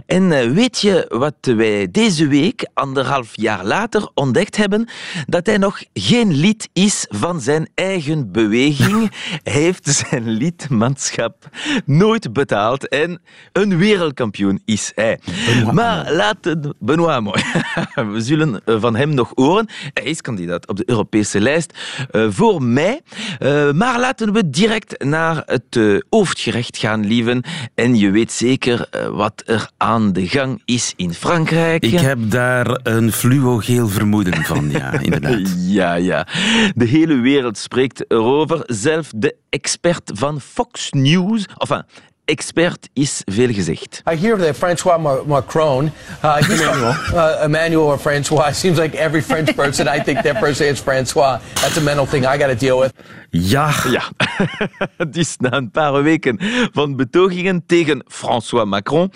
En 0.07 0.23
uh, 0.31 0.51
weet 0.53 0.81
je 0.81 1.05
wat 1.09 1.35
wij 1.41 1.91
deze 1.91 2.27
week, 2.27 2.69
anderhalf 2.75 3.31
jaar 3.33 3.65
later, 3.65 4.11
ontdekt 4.15 4.57
hebben? 4.57 4.89
Dat 5.27 5.47
hij 5.47 5.57
nog 5.59 5.83
geen 5.95 6.33
lid 6.35 6.69
is 6.73 7.07
van 7.09 7.41
zijn 7.41 7.69
eigen 7.75 8.33
beweging. 8.33 9.11
hij 9.43 9.53
heeft 9.63 9.87
zijn 10.09 10.29
lidmaatschap 10.31 11.49
nooit 11.87 12.33
betaald 12.33 12.89
en 12.89 13.21
een 13.53 13.77
wereldkampioen 13.77 14.61
is 14.65 14.93
hij. 14.95 15.20
Maar 15.73 16.12
laten... 16.12 16.75
Benoît 16.79 17.23
mooi. 17.23 17.43
We 18.15 18.21
zullen 18.21 18.61
uh, 18.67 18.81
van 18.81 18.97
hem 18.97 19.15
nog 19.15 19.33
horen. 19.35 19.69
Hij 19.93 20.05
is 20.05 20.21
kandidaat 20.21 20.69
op 20.69 20.77
de 20.77 20.83
Europese 20.87 21.41
lijst 21.41 21.79
uh, 22.12 22.27
voor 22.31 22.62
mij. 22.62 23.00
Uh, 23.43 23.73
maar 23.73 24.00
laten 24.00 24.33
we 24.33 24.50
direct 24.50 25.05
naar 25.05 25.43
het 25.47 26.03
hoofdgerecht 26.11 26.77
gaan, 26.77 27.07
lieven. 27.07 27.43
En 27.75 27.97
je 27.97 28.11
weet 28.11 28.33
zeker 28.33 28.89
wat 29.12 29.43
er 29.47 29.71
aan 29.77 30.12
de 30.12 30.29
gang 30.29 30.62
is 30.65 30.93
in 30.97 31.15
Frankrijk. 31.15 31.83
Ik 31.83 31.99
heb 31.99 32.19
daar 32.31 32.81
een 32.83 33.12
fluogeel 33.12 33.89
vermoeden 33.89 34.45
van, 34.45 34.71
ja, 34.71 34.93
inderdaad. 35.03 35.55
ja, 35.59 35.95
ja. 35.95 36.27
De 36.75 36.85
hele 36.85 37.15
wereld 37.15 37.59
spreekt 37.59 38.05
erover. 38.09 38.62
Zelf 38.67 39.12
de 39.17 39.37
expert 39.50 40.11
van 40.15 40.41
Fox 40.41 40.91
News, 40.91 41.47
enfin, 41.57 41.85
expert 42.31 42.89
is 42.93 43.23
veel 43.25 43.53
gezegd. 43.53 44.03
I 44.13 44.17
hear 44.17 44.39
that 44.39 44.57
Francois 44.57 44.99
Ma- 44.99 45.23
Macron, 45.27 45.93
uh, 46.25 46.37
Emmanuel. 46.49 46.95
Uh, 47.13 47.45
Emmanuel 47.45 47.83
or 47.85 47.99
Francois, 47.99 48.53
seems 48.53 48.79
like 48.79 48.97
every 48.97 49.23
French 49.23 49.55
person, 49.55 49.87
I 49.87 50.03
think 50.03 50.19
first 50.39 50.61
name 50.61 50.73
is 50.73 50.81
Francois. 50.81 51.39
That's 51.55 51.77
a 51.77 51.81
mental 51.81 52.07
thing 52.07 52.25
I 52.25 52.39
got 52.39 52.49
to 52.49 52.57
deal 52.57 52.79
with. 52.81 52.93
Ja. 53.31 53.71
Ja, 53.91 54.03
dus 55.11 55.37
na 55.37 55.53
een 55.53 55.71
paar 55.71 56.03
weken 56.03 56.39
van 56.73 56.97
betogingen 56.97 57.63
tegen 57.67 58.05
François 58.09 58.69
Macron 58.69 59.13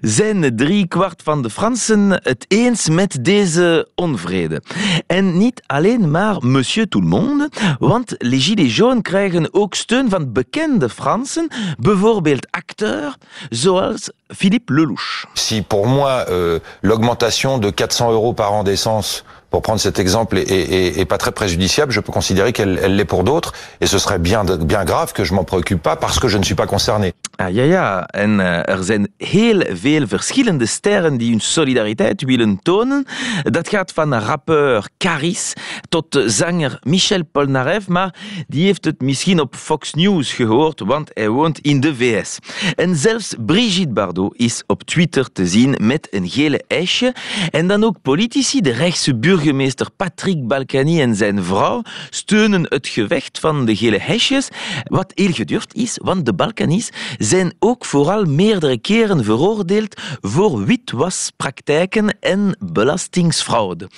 zijn 0.00 0.56
drie 0.56 0.86
kwart 0.88 1.22
van 1.22 1.42
de 1.42 1.50
Fransen 1.50 2.10
het 2.10 2.44
eens 2.48 2.88
met 2.88 3.18
deze 3.20 3.88
onvrede. 3.94 4.62
En 5.06 5.38
niet 5.38 5.62
alleen 5.66 6.10
maar 6.10 6.36
Monsieur 6.40 6.88
Tout 6.88 7.02
le 7.04 7.08
Monde, 7.08 7.50
want 7.78 8.14
les 8.18 8.44
Gilets 8.46 8.76
jaunes 8.76 9.02
krijgen 9.02 9.54
ook 9.54 9.74
steun 9.74 10.08
van 10.10 10.32
bekende 10.32 10.88
Fransen, 10.88 11.48
bijvoorbeeld 11.78 12.46
acteurs 12.54 13.18
zoals 13.52 14.10
Philippe 14.32 14.70
Lelouch. 14.70 15.26
Si 15.34 15.62
pour 15.62 15.86
moi 15.86 16.24
euh, 16.28 16.60
l'augmentation 16.82 17.58
de 17.58 17.70
400 17.70 18.12
euros 18.12 18.32
par 18.32 18.52
an 18.52 18.64
d'essence 18.64 19.24
pour 19.54 19.62
prendre 19.62 19.78
cet 19.78 20.00
exemple, 20.00 20.36
est, 20.36 20.50
est, 20.50 20.98
est, 20.98 21.04
pas 21.04 21.16
très 21.16 21.30
préjudiciable, 21.30 21.92
je 21.92 22.00
peux 22.00 22.10
considérer 22.10 22.52
qu'elle 22.52 22.76
elle 22.82 22.96
l'est 22.96 23.04
pour 23.04 23.22
d'autres. 23.22 23.52
Et 23.80 23.86
ce 23.86 23.98
serait 24.00 24.18
bien, 24.18 24.42
bien 24.44 24.84
grave 24.84 25.12
que 25.12 25.22
je 25.22 25.32
m'en 25.32 25.44
préoccupe 25.44 25.80
pas 25.80 25.94
parce 25.94 26.18
que 26.18 26.26
je 26.26 26.38
ne 26.38 26.42
suis 26.42 26.56
pas 26.56 26.66
concerné. 26.66 27.12
Ah, 27.38 27.50
ja, 27.50 27.64
ja. 27.64 28.06
En 28.12 28.38
uh, 28.38 28.68
er 28.68 28.84
zijn 28.84 29.08
heel 29.18 29.62
veel 29.72 30.06
verschillende 30.06 30.66
sterren 30.66 31.16
die 31.16 31.30
hun 31.30 31.40
solidariteit 31.40 32.22
willen 32.22 32.58
tonen. 32.62 33.06
Dat 33.42 33.68
gaat 33.68 33.92
van 33.92 34.14
rappeur 34.14 34.88
Caris 34.98 35.52
tot 35.88 36.22
zanger 36.26 36.78
Michel 36.82 37.24
Polnareff, 37.32 37.88
maar 37.88 38.14
die 38.48 38.64
heeft 38.64 38.84
het 38.84 39.00
misschien 39.00 39.40
op 39.40 39.54
Fox 39.56 39.94
News 39.94 40.32
gehoord, 40.32 40.80
want 40.80 41.10
hij 41.12 41.28
woont 41.28 41.58
in 41.58 41.80
de 41.80 41.94
VS. 41.94 42.38
En 42.74 42.96
zelfs 42.96 43.34
Brigitte 43.46 43.92
Bardot 43.92 44.36
is 44.36 44.62
op 44.66 44.82
Twitter 44.82 45.32
te 45.32 45.46
zien 45.46 45.74
met 45.80 46.08
een 46.10 46.28
gele 46.28 46.64
ijsje. 46.68 47.14
En 47.50 47.66
dan 47.66 47.84
ook 47.84 48.02
politici, 48.02 48.60
de 48.60 48.72
rechtse 48.72 49.14
burgemeester 49.44 49.90
Patrick 49.96 50.46
Balkany 50.46 51.00
en 51.00 51.14
zijn 51.14 51.44
vrouw 51.44 51.82
steunen 52.10 52.66
het 52.68 52.86
gevecht 52.86 53.38
van 53.38 53.64
de 53.64 53.76
gele 53.76 53.98
hesjes, 53.98 54.48
wat 54.84 55.12
heel 55.14 55.32
gedurfd 55.32 55.74
is, 55.74 55.98
want 56.02 56.26
de 56.26 56.34
Balkani's 56.34 56.90
zijn 57.18 57.54
ook 57.58 57.84
vooral 57.84 58.24
meerdere 58.24 58.78
keren 58.78 59.24
veroordeeld 59.24 60.00
voor 60.20 60.64
witwaspraktijken 60.64 62.18
en 62.20 62.56
belastingsfraude. 62.58 63.88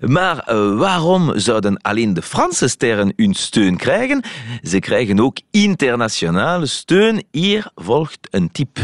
Maar 0.00 0.36
uh, 0.36 0.78
waarom 0.78 1.38
zouden 1.38 1.76
alleen 1.76 2.14
de 2.14 2.22
Franse 2.22 2.68
sterren 2.68 3.12
hun 3.16 3.34
steun 3.34 3.76
krijgen? 3.76 4.22
Ze 4.62 4.78
krijgen 4.78 5.20
ook 5.20 5.38
internationale 5.50 6.66
steun. 6.66 7.24
Hier 7.30 7.70
volgt 7.74 8.28
een 8.30 8.50
tip. 8.52 8.78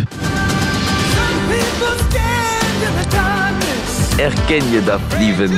Herken 4.16 4.70
je 4.70 4.84
dat, 4.84 5.00
lieven? 5.18 5.50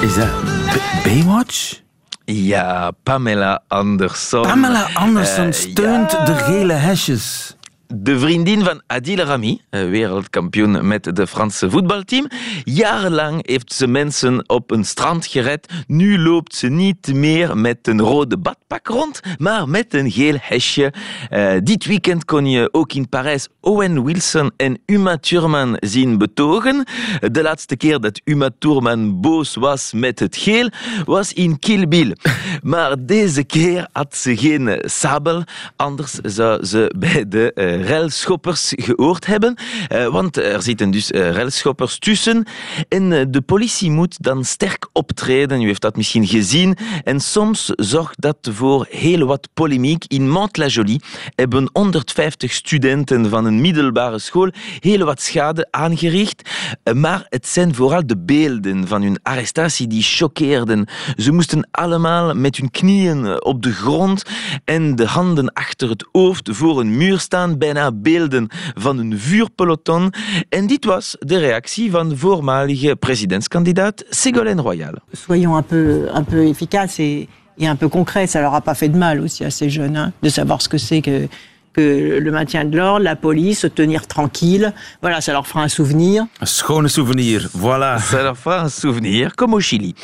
Is 0.00 0.14
dat 0.14 0.28
B 0.72 1.04
Baywatch? 1.04 1.80
Ja, 2.24 2.90
Pamela 3.02 3.62
Anderson. 3.68 4.42
Pamela 4.42 4.88
Anderson 4.94 5.46
uh, 5.46 5.52
steunt 5.52 6.12
ja. 6.12 6.24
de 6.24 6.34
gele 6.34 6.72
hesjes. 6.72 7.55
De 7.94 8.18
vriendin 8.18 8.62
van 8.64 8.82
Adil 8.86 9.16
Rami, 9.16 9.60
wereldkampioen 9.70 10.88
met 10.88 11.16
de 11.16 11.26
Franse 11.26 11.70
voetbalteam. 11.70 12.26
Jarenlang 12.64 13.48
heeft 13.48 13.72
ze 13.72 13.86
mensen 13.86 14.48
op 14.48 14.70
een 14.70 14.84
strand 14.84 15.26
gered. 15.26 15.72
Nu 15.86 16.18
loopt 16.18 16.54
ze 16.54 16.68
niet 16.68 17.14
meer 17.14 17.56
met 17.58 17.78
een 17.82 18.00
rode 18.00 18.38
badpak 18.38 18.86
rond, 18.88 19.20
maar 19.38 19.68
met 19.68 19.94
een 19.94 20.10
geel 20.10 20.36
hesje. 20.40 20.92
Uh, 21.30 21.52
dit 21.62 21.86
weekend 21.86 22.24
kon 22.24 22.50
je 22.50 22.68
ook 22.72 22.92
in 22.92 23.08
Parijs 23.08 23.48
Owen 23.60 24.04
Wilson 24.04 24.50
en 24.56 24.78
Uma 24.86 25.18
Thurman 25.18 25.76
zien 25.80 26.18
betogen. 26.18 26.84
De 27.20 27.42
laatste 27.42 27.76
keer 27.76 28.00
dat 28.00 28.20
Uma 28.24 28.50
Thurman 28.58 29.20
boos 29.20 29.54
was 29.54 29.92
met 29.92 30.18
het 30.18 30.36
geel 30.36 30.70
was 31.04 31.32
in 31.32 31.58
Kill 31.58 31.88
Bill. 31.88 32.16
Maar 32.62 32.94
deze 32.98 33.44
keer 33.44 33.88
had 33.92 34.16
ze 34.16 34.36
geen 34.36 34.78
sabel, 34.84 35.42
anders 35.76 36.12
zou 36.12 36.64
ze 36.64 36.94
bij 36.98 37.28
de 37.28 37.74
relschoppers 37.82 38.72
gehoord 38.76 39.26
hebben. 39.26 39.56
Uh, 39.92 40.06
want 40.06 40.36
er 40.36 40.62
zitten 40.62 40.90
dus 40.90 41.10
uh, 41.10 41.30
relschoppers 41.30 41.98
tussen. 41.98 42.46
En 42.88 43.30
de 43.30 43.40
politie 43.40 43.90
moet 43.90 44.22
dan 44.22 44.44
sterk 44.44 44.88
optreden. 44.92 45.62
U 45.62 45.66
heeft 45.66 45.80
dat 45.80 45.96
misschien 45.96 46.26
gezien. 46.26 46.76
En 47.04 47.20
soms 47.20 47.72
zorgt 47.74 48.20
dat 48.20 48.36
voor 48.42 48.86
heel 48.90 49.26
wat 49.26 49.48
polemiek. 49.54 50.04
In 50.06 50.30
Mantes-la-Jolie 50.30 51.00
hebben 51.34 51.68
150 51.72 52.52
studenten 52.52 53.28
van 53.28 53.44
een 53.44 53.60
middelbare 53.60 54.18
school 54.18 54.50
heel 54.80 55.04
wat 55.04 55.20
schade 55.20 55.66
aangericht. 55.70 56.50
Maar 56.94 57.26
het 57.28 57.46
zijn 57.46 57.74
vooral 57.74 58.06
de 58.06 58.18
beelden 58.18 58.88
van 58.88 59.02
hun 59.02 59.18
arrestatie 59.22 59.86
die 59.86 60.02
choqueerden. 60.02 60.86
Ze 61.16 61.32
moesten 61.32 61.68
allemaal 61.70 62.34
met 62.34 62.56
hun 62.56 62.70
knieën 62.70 63.44
op 63.44 63.62
de 63.62 63.72
grond 63.72 64.22
en 64.64 64.96
de 64.96 65.06
handen 65.06 65.52
achter 65.52 65.88
het 65.88 66.08
hoofd 66.12 66.48
voor 66.52 66.80
een 66.80 66.96
muur 66.96 67.18
staan 67.18 67.58
bijna 67.66 67.92
beelden 67.92 68.48
van 68.74 68.98
een 68.98 69.18
vuurpeloton. 69.18 70.12
En 70.48 70.66
dit 70.66 70.84
was 70.84 71.16
de 71.18 71.38
reactie 71.38 71.90
van 71.90 72.16
voormalige 72.16 72.96
presidentskandidaat 72.96 74.04
Ségolène 74.10 74.62
Royal. 74.62 74.94
Soyons 75.12 75.56
un 75.56 75.62
peu, 75.62 76.08
un 76.14 76.24
peu 76.24 76.46
efficaces 76.48 76.98
et, 76.98 77.28
et 77.58 77.66
un 77.66 77.76
peu 77.76 77.88
concrets. 77.88 78.26
Ça 78.26 78.40
leur 78.40 78.54
a 78.54 78.60
pas 78.60 78.74
fait 78.74 78.92
de 78.92 78.98
mal 78.98 79.20
aussi 79.20 79.44
à 79.44 79.50
ces 79.50 79.70
jeunes 79.70 79.96
hein, 79.96 80.12
de 80.22 80.28
savoir 80.28 80.60
ce 80.60 80.68
que 80.68 80.78
c'est 80.78 81.02
que 81.02 81.28
que 81.76 82.20
le 82.20 82.30
maintien 82.30 82.64
de 82.64 82.76
l'ordre, 82.76 83.04
la 83.04 83.16
police, 83.16 83.60
se 83.60 83.66
tenir 83.66 84.06
tranquille. 84.06 84.72
Voilà, 85.02 85.20
ça 85.20 85.32
leur 85.32 85.46
fera 85.46 85.62
un 85.62 85.68
souvenir. 85.68 86.26
Een 86.40 86.46
schone 86.46 86.88
souvenir, 86.88 87.48
voilà. 87.52 87.98
Ça 87.98 88.22
leur 88.22 88.36
fera 88.36 88.62
un 88.62 88.68
souvenir, 88.68 89.36
comme 89.36 89.54
au 89.54 89.60
Chili. 89.60 89.94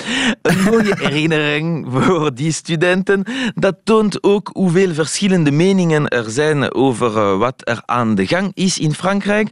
Een 0.43 0.63
mooie 0.63 0.95
herinnering 1.05 1.87
voor 1.91 2.35
die 2.35 2.53
studenten. 2.53 3.25
Dat 3.55 3.77
toont 3.85 4.23
ook 4.23 4.51
hoeveel 4.53 4.95
verschillende 4.95 5.51
meningen 5.51 6.09
er 6.09 6.31
zijn 6.31 6.75
over 6.75 7.39
wat 7.39 7.55
er 7.65 7.83
aan 7.87 8.15
de 8.15 8.27
gang 8.27 8.51
is 8.55 8.79
in 8.79 8.95
Frankrijk. 8.95 9.49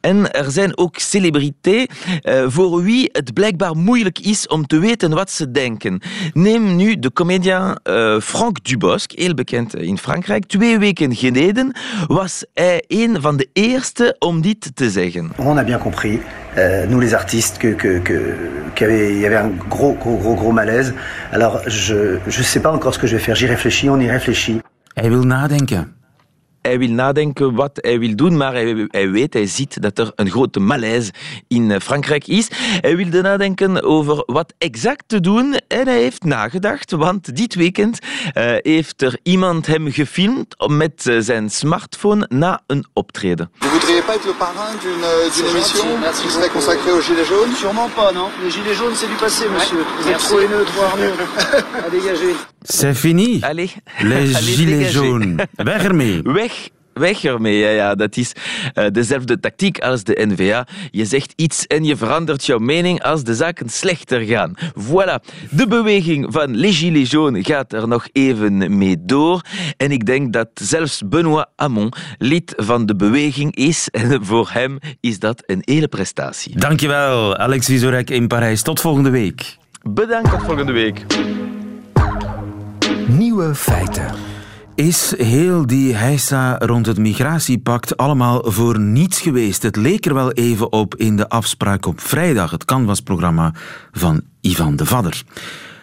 En 0.00 0.32
er 0.32 0.50
zijn 0.50 0.78
ook 0.78 0.98
celebriteiten 0.98 1.96
voor 2.52 2.82
wie 2.82 3.08
het 3.12 3.32
blijkbaar 3.32 3.76
moeilijk 3.76 4.18
is 4.18 4.46
om 4.46 4.66
te 4.66 4.78
weten 4.78 5.10
wat 5.10 5.30
ze 5.30 5.50
denken. 5.50 6.00
Neem 6.32 6.76
nu 6.76 6.98
de 6.98 7.12
comedian 7.12 7.78
Franck 8.22 8.64
Dubosc, 8.64 9.10
heel 9.14 9.34
bekend 9.34 9.74
in 9.74 9.98
Frankrijk. 9.98 10.46
Twee 10.46 10.78
weken 10.78 11.16
geleden 11.16 11.57
geleden 11.58 11.72
was 12.06 12.44
hij 12.54 12.84
een 12.86 13.20
van 13.20 13.36
de 13.36 13.48
eerste 13.52 14.16
om 14.18 14.40
dit 14.40 14.70
te 14.74 14.90
zeggen. 14.90 15.30
On 15.36 15.58
a 15.58 15.64
bien 15.64 15.78
compris, 15.78 16.18
euh, 16.56 16.88
nous 16.88 17.00
les 17.00 17.14
artistes, 17.14 17.58
que, 17.58 17.74
que, 17.74 18.00
que, 18.02 18.36
qu'il 18.74 18.86
y 18.86 18.90
avait, 18.90 19.12
il 19.12 19.20
y 19.20 19.26
avait 19.26 19.36
un 19.36 19.52
gros, 19.68 19.96
gros, 19.98 20.18
gros, 20.18 20.36
gros 20.36 20.52
malaise. 20.52 20.92
Alors, 21.32 21.60
je 21.66 22.18
ne 22.26 22.44
sais 22.44 22.60
pas 22.60 22.72
encore 22.72 22.94
ce 22.94 22.98
que 22.98 23.06
je 23.06 23.16
vais 23.16 23.22
faire. 23.22 23.36
J'y 23.36 23.46
réfléchis, 23.46 23.90
on 23.90 24.00
y 24.00 24.10
réfléchit. 24.10 24.60
Hij 24.94 25.08
wil 25.08 25.24
nadenken. 25.24 25.97
Hij 26.62 26.78
wil 26.78 26.90
nadenken 26.90 27.54
wat 27.54 27.70
hij 27.80 27.98
wil 27.98 28.16
doen, 28.16 28.36
maar 28.36 28.52
hij, 28.52 28.86
hij 28.88 29.10
weet, 29.10 29.34
hij 29.34 29.46
ziet 29.46 29.82
dat 29.82 29.98
er 29.98 30.12
een 30.14 30.30
grote 30.30 30.60
malaise 30.60 31.12
in 31.48 31.80
Frankrijk 31.80 32.26
is. 32.26 32.48
Hij 32.80 32.96
wilde 32.96 33.22
nadenken 33.22 33.82
over 33.82 34.22
wat 34.26 34.54
exact 34.58 35.04
te 35.06 35.20
doen 35.20 35.56
en 35.68 35.86
hij 35.86 36.00
heeft 36.00 36.24
nagedacht, 36.24 36.90
want 36.90 37.36
dit 37.36 37.54
weekend 37.54 37.98
uh, 37.98 38.52
heeft 38.56 39.02
er 39.02 39.18
iemand 39.22 39.66
hem 39.66 39.90
gefilmd 39.92 40.54
met 40.66 41.06
uh, 41.06 41.16
zijn 41.20 41.50
smartphone 41.50 42.26
na 42.28 42.60
een 42.66 42.86
optreden. 42.92 43.50
Vous 43.58 43.70
voudriez 43.70 44.04
pas 44.04 44.14
être 44.14 44.26
le 44.26 44.34
parrain 44.38 44.72
d'une 44.82 45.06
d'une 45.34 45.46
émission 45.46 45.86
qui 46.22 46.28
serait 46.30 46.52
consacrée 46.52 46.92
aux 46.92 47.02
Gilets 47.02 47.28
jaunes 47.28 47.54
Sûrement 47.54 47.90
pas, 47.94 48.12
non. 48.12 48.28
Les 48.42 48.50
Gilets 48.50 48.74
jaunes, 48.74 48.94
c'est 48.94 49.08
du 49.08 49.14
passé, 49.24 49.44
monsieur. 49.48 49.84
Vous 50.00 50.08
êtes 50.08 50.18
trop 50.18 50.38
haineux, 50.40 50.64
trop 50.64 50.84
hargneux. 50.84 51.12
à 51.86 51.90
dégager. 51.90 52.34
C'est 52.64 52.94
fini. 52.94 53.40
Allez. 53.42 53.70
Les 54.02 54.36
Allez, 54.36 54.52
gilets 54.56 54.90
jaunes. 54.90 55.36
Weg 55.58 55.84
ermee. 55.84 56.22
Weg. 56.24 56.52
Weg 56.98 57.24
ermee. 57.24 57.58
Ja, 57.58 57.68
ja, 57.68 57.94
dat 57.94 58.16
is 58.16 58.32
uh, 58.74 58.86
dezelfde 58.92 59.40
tactiek 59.40 59.78
als 59.78 60.04
de 60.04 60.26
NVA. 60.28 60.66
Je 60.90 61.04
zegt 61.04 61.32
iets 61.36 61.66
en 61.66 61.84
je 61.84 61.96
verandert 61.96 62.46
jouw 62.46 62.58
mening 62.58 63.02
als 63.02 63.24
de 63.24 63.34
zaken 63.34 63.68
slechter 63.68 64.20
gaan. 64.20 64.54
Voilà. 64.58 65.24
De 65.50 65.66
beweging 65.66 66.26
van 66.32 66.56
Les 66.56 66.78
Gilets 66.78 67.10
jaunes 67.10 67.46
gaat 67.46 67.72
er 67.72 67.88
nog 67.88 68.08
even 68.12 68.78
mee 68.78 68.96
door. 69.04 69.40
En 69.76 69.90
ik 69.90 70.06
denk 70.06 70.32
dat 70.32 70.48
zelfs 70.54 71.02
Benoît 71.04 71.52
Hamon 71.56 71.92
lid 72.18 72.52
van 72.56 72.86
de 72.86 72.96
beweging 72.96 73.54
is. 73.54 73.88
En 73.88 74.24
voor 74.24 74.48
hem 74.52 74.78
is 75.00 75.18
dat 75.18 75.42
een 75.46 75.62
hele 75.64 75.88
prestatie. 75.88 76.58
Dankjewel, 76.58 77.36
Alex 77.36 77.66
Vizorek 77.66 78.10
in 78.10 78.26
Parijs. 78.26 78.62
Tot 78.62 78.80
volgende 78.80 79.10
week. 79.10 79.56
Bedankt, 79.82 80.30
tot 80.30 80.42
volgende 80.42 80.72
week. 80.72 81.04
Nieuwe 83.06 83.54
feiten. 83.54 84.06
Is 84.78 85.14
heel 85.16 85.66
die 85.66 85.94
heisa 85.94 86.58
rond 86.58 86.86
het 86.86 86.98
migratiepact 86.98 87.96
allemaal 87.96 88.50
voor 88.50 88.80
niets 88.80 89.20
geweest? 89.20 89.62
Het 89.62 89.76
leek 89.76 90.06
er 90.06 90.14
wel 90.14 90.32
even 90.32 90.72
op 90.72 90.94
in 90.96 91.16
de 91.16 91.28
afspraak 91.28 91.86
op 91.86 92.00
vrijdag, 92.00 92.50
het 92.50 92.64
Canvas-programma 92.64 93.52
van 93.92 94.22
Ivan 94.40 94.76
de 94.76 94.86
Vadder. 94.86 95.22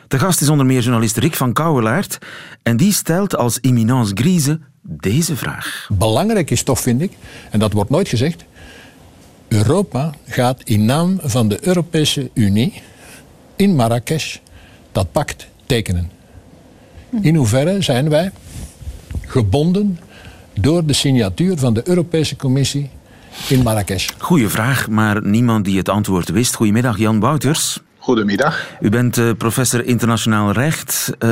De 0.08 0.20
gast 0.20 0.42
is 0.42 0.50
onder 0.50 0.66
meer 0.66 0.82
journalist 0.82 1.18
Rick 1.18 1.36
van 1.36 1.54
Kouwelaert 1.54 2.18
en 2.64 2.78
die 2.78 2.94
stelt 2.94 3.36
als 3.36 3.60
imminence 3.60 4.12
grise 4.16 4.60
deze 4.82 5.36
vraag. 5.36 5.88
Belangrijk 5.94 6.52
is 6.52 6.64
toch, 6.64 6.80
vind 6.80 7.02
ik, 7.02 7.12
en 7.52 7.60
dat 7.60 7.74
wordt 7.74 7.90
nooit 7.90 8.08
gezegd, 8.08 8.46
Europa 9.48 10.14
gaat 10.26 10.62
in 10.64 10.86
naam 10.86 11.20
van 11.24 11.48
de 11.48 11.68
Europese 11.68 12.30
Unie 12.34 12.82
in 13.56 13.76
Marrakesh 13.76 14.38
dat 14.92 15.12
pact 15.12 15.48
tekenen. 15.66 16.12
In 17.22 17.36
hoeverre 17.36 17.82
zijn 17.82 18.10
wij 18.10 18.32
gebonden 19.28 20.00
door 20.60 20.86
de 20.86 20.94
signatuur 20.94 21.58
van 21.58 21.74
de 21.74 21.82
Europese 21.88 22.36
Commissie 22.36 22.90
in 23.48 23.64
Marrakesh? 23.64 24.10
Goeie 24.18 24.50
vraag, 24.50 24.90
maar 24.90 25.26
niemand 25.26 25.66
die 25.66 25.78
het 25.78 25.90
antwoord 25.90 26.30
wist. 26.30 26.56
Goedemiddag, 26.56 26.98
Jan 26.98 27.20
Wouters. 27.20 27.80
Goedemiddag. 27.98 28.70
U 28.80 28.90
bent 28.90 29.18
uh, 29.18 29.32
professor 29.38 29.86
internationaal 29.86 30.52
recht. 30.52 31.12
Uh, 31.20 31.30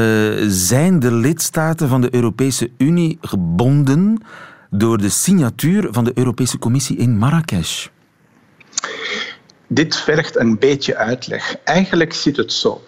zijn 0.47 0.99
de 0.99 1.11
lidstaten 1.11 1.87
van 1.89 2.01
de 2.01 2.15
Europese 2.15 2.69
Unie 2.77 3.17
gebonden 3.21 4.23
door 4.69 4.97
de 4.97 5.09
signatuur 5.09 5.87
van 5.91 6.03
de 6.03 6.11
Europese 6.15 6.59
Commissie 6.59 6.97
in 6.97 7.17
Marrakesh? 7.17 7.87
Dit 9.67 9.95
vergt 9.95 10.37
een 10.39 10.59
beetje 10.59 10.95
uitleg. 10.95 11.55
Eigenlijk 11.63 12.13
zit 12.13 12.37
het 12.37 12.53
zo. 12.53 12.81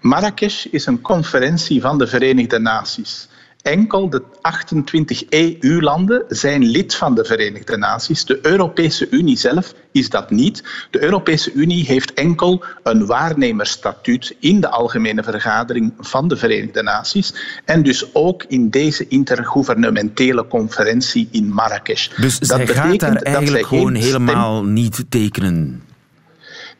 Marrakesh 0.00 0.64
is 0.64 0.86
een 0.86 1.00
conferentie 1.00 1.80
van 1.80 1.98
de 1.98 2.06
Verenigde 2.06 2.58
Naties. 2.58 3.28
Enkel 3.62 4.10
de 4.10 4.22
28 4.40 5.24
EU-landen 5.28 6.24
zijn 6.28 6.64
lid 6.64 6.94
van 6.94 7.14
de 7.14 7.24
Verenigde 7.24 7.76
Naties. 7.76 8.24
De 8.24 8.38
Europese 8.42 9.08
Unie 9.10 9.36
zelf 9.36 9.74
is 9.92 10.10
dat 10.10 10.30
niet. 10.30 10.64
De 10.90 11.02
Europese 11.02 11.52
Unie 11.52 11.84
heeft 11.84 12.14
enkel 12.14 12.64
een 12.82 13.06
waarnemersstatuut 13.06 14.36
in 14.38 14.60
de 14.60 14.68
Algemene 14.68 15.22
Vergadering 15.22 15.92
van 15.98 16.28
de 16.28 16.36
Verenigde 16.36 16.82
Naties 16.82 17.34
en 17.64 17.82
dus 17.82 18.14
ook 18.14 18.44
in 18.48 18.70
deze 18.70 19.08
intergouvernementele 19.08 20.46
conferentie 20.46 21.28
in 21.30 21.52
Marrakesh. 21.52 22.08
Dus 22.16 22.38
dat 22.38 22.48
zij 22.48 22.66
gaat 22.66 23.00
daar 23.00 23.16
eigenlijk 23.16 23.66
gewoon 23.66 23.94
helemaal 23.94 24.64
niet 24.64 25.04
tekenen? 25.08 25.82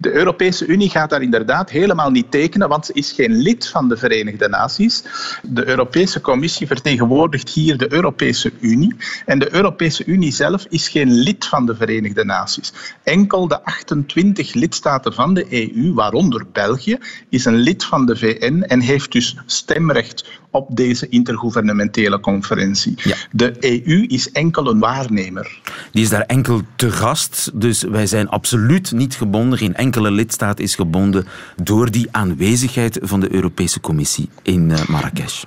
De 0.03 0.12
Europese 0.12 0.67
Unie 0.67 0.91
gaat 0.91 1.11
daar 1.11 1.23
inderdaad 1.23 1.71
helemaal 1.71 2.11
niet 2.11 2.31
tekenen, 2.31 2.69
want 2.69 2.87
ze 2.87 2.93
is 2.93 3.12
geen 3.12 3.37
lid 3.37 3.69
van 3.69 3.88
de 3.88 3.97
Verenigde 3.97 4.49
Naties. 4.49 5.05
De 5.43 5.67
Europese 5.69 6.21
Commissie 6.21 6.67
vertegenwoordigt 6.67 7.49
hier 7.49 7.77
de 7.77 7.93
Europese 7.93 8.53
Unie. 8.61 8.97
En 9.27 9.38
de 9.38 9.55
Europese 9.55 10.05
Unie 10.05 10.33
zelf 10.33 10.67
is 10.69 10.88
geen 10.88 11.12
lid 11.12 11.47
van 11.47 11.67
de 11.67 11.75
Verenigde 11.75 12.25
Naties. 12.25 12.73
Enkel 13.03 13.49
de 13.49 13.65
28 13.65 14.55
lidstaten 14.55 15.12
van 15.12 15.35
de 15.35 15.47
EU, 15.51 15.93
waaronder 15.93 16.47
België, 16.53 16.99
is 17.29 17.45
een 17.45 17.57
lid 17.57 17.85
van 17.85 18.07
de 18.07 18.17
VN 18.17 18.62
en 18.62 18.81
heeft 18.81 19.12
dus 19.12 19.37
stemrecht 19.47 20.41
op 20.53 20.69
deze 20.77 21.09
intergouvernementele 21.09 22.21
conferentie. 22.21 22.95
Ja. 22.97 23.17
De 23.31 23.57
EU 23.61 24.05
is 24.07 24.31
enkel 24.31 24.71
een 24.71 24.79
waarnemer. 24.79 25.61
Die 25.93 26.03
is 26.03 26.09
daar 26.09 26.21
enkel 26.21 26.61
te 26.77 26.91
gast, 26.91 27.51
dus 27.55 27.83
wij 27.83 28.07
zijn 28.07 28.29
absoluut 28.29 28.93
niet 28.93 29.15
gebonden, 29.15 29.59
geen 29.59 29.75
enkele 29.75 30.11
lidstaat 30.11 30.61
is 30.61 30.75
gebonden 30.75 31.27
door 31.62 31.91
die 31.91 32.09
aanwezigheid 32.11 32.99
van 33.03 33.21
de 33.21 33.35
Europese 33.35 33.81
Commissie 33.81 34.29
in 34.43 34.71
uh, 34.71 34.87
Marrakesh. 34.88 35.45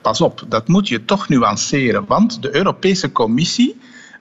Pas 0.00 0.20
op, 0.20 0.44
dat 0.48 0.68
moet 0.68 0.88
je 0.88 1.04
toch 1.04 1.28
nuanceren, 1.28 2.04
want 2.06 2.42
de 2.42 2.56
Europese 2.56 3.12
Commissie 3.12 3.76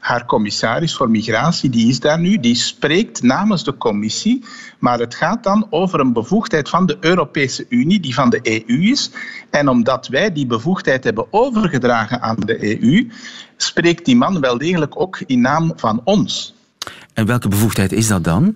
haar 0.05 0.25
commissaris 0.25 0.95
voor 0.95 1.09
migratie, 1.09 1.69
die 1.69 1.89
is 1.89 1.99
daar 1.99 2.19
nu, 2.19 2.39
die 2.39 2.55
spreekt 2.55 3.21
namens 3.21 3.63
de 3.63 3.77
commissie, 3.77 4.43
maar 4.79 4.99
het 4.99 5.15
gaat 5.15 5.43
dan 5.43 5.67
over 5.69 5.99
een 5.99 6.13
bevoegdheid 6.13 6.69
van 6.69 6.85
de 6.85 6.97
Europese 6.99 7.65
Unie, 7.69 7.99
die 7.99 8.13
van 8.13 8.29
de 8.29 8.39
EU 8.43 8.81
is. 8.91 9.11
En 9.49 9.69
omdat 9.69 10.07
wij 10.07 10.31
die 10.31 10.45
bevoegdheid 10.45 11.03
hebben 11.03 11.27
overgedragen 11.29 12.21
aan 12.21 12.35
de 12.39 12.81
EU, 12.81 13.11
spreekt 13.57 14.05
die 14.05 14.15
man 14.15 14.39
wel 14.39 14.57
degelijk 14.57 14.99
ook 14.99 15.19
in 15.25 15.41
naam 15.41 15.73
van 15.75 16.01
ons. 16.03 16.55
En 17.13 17.25
welke 17.25 17.47
bevoegdheid 17.47 17.91
is 17.91 18.07
dat 18.07 18.23
dan? 18.23 18.55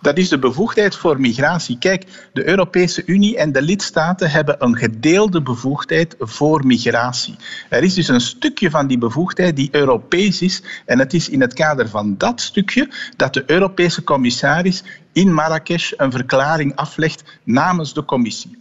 Dat 0.00 0.18
is 0.18 0.28
de 0.28 0.38
bevoegdheid 0.38 0.96
voor 0.96 1.20
migratie. 1.20 1.78
Kijk, 1.78 2.28
de 2.32 2.48
Europese 2.48 3.02
Unie 3.06 3.36
en 3.36 3.52
de 3.52 3.62
lidstaten 3.62 4.30
hebben 4.30 4.64
een 4.64 4.76
gedeelde 4.76 5.42
bevoegdheid 5.42 6.14
voor 6.18 6.66
migratie. 6.66 7.36
Er 7.68 7.82
is 7.82 7.94
dus 7.94 8.08
een 8.08 8.20
stukje 8.20 8.70
van 8.70 8.86
die 8.86 8.98
bevoegdheid 8.98 9.56
die 9.56 9.68
Europees 9.72 10.42
is. 10.42 10.62
En 10.86 10.98
het 10.98 11.14
is 11.14 11.28
in 11.28 11.40
het 11.40 11.54
kader 11.54 11.88
van 11.88 12.14
dat 12.16 12.40
stukje 12.40 12.90
dat 13.16 13.34
de 13.34 13.42
Europese 13.46 14.04
commissaris 14.04 14.82
in 15.12 15.34
Marrakesh 15.34 15.92
een 15.96 16.10
verklaring 16.10 16.76
aflegt 16.76 17.24
namens 17.44 17.94
de 17.94 18.04
commissie. 18.04 18.57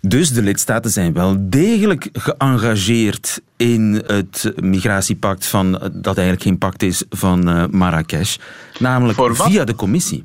Dus 0.00 0.32
de 0.32 0.42
lidstaten 0.42 0.90
zijn 0.90 1.12
wel 1.12 1.36
degelijk 1.40 2.08
geëngageerd 2.12 3.40
in 3.56 4.02
het 4.06 4.52
migratiepact 4.56 5.46
van, 5.46 5.70
dat 5.92 6.16
eigenlijk 6.16 6.42
geen 6.42 6.58
pact 6.58 6.82
is 6.82 7.04
van 7.10 7.48
uh, 7.48 7.64
Marrakesh, 7.70 8.36
namelijk 8.78 9.36
via 9.36 9.64
de 9.64 9.74
commissie. 9.74 10.24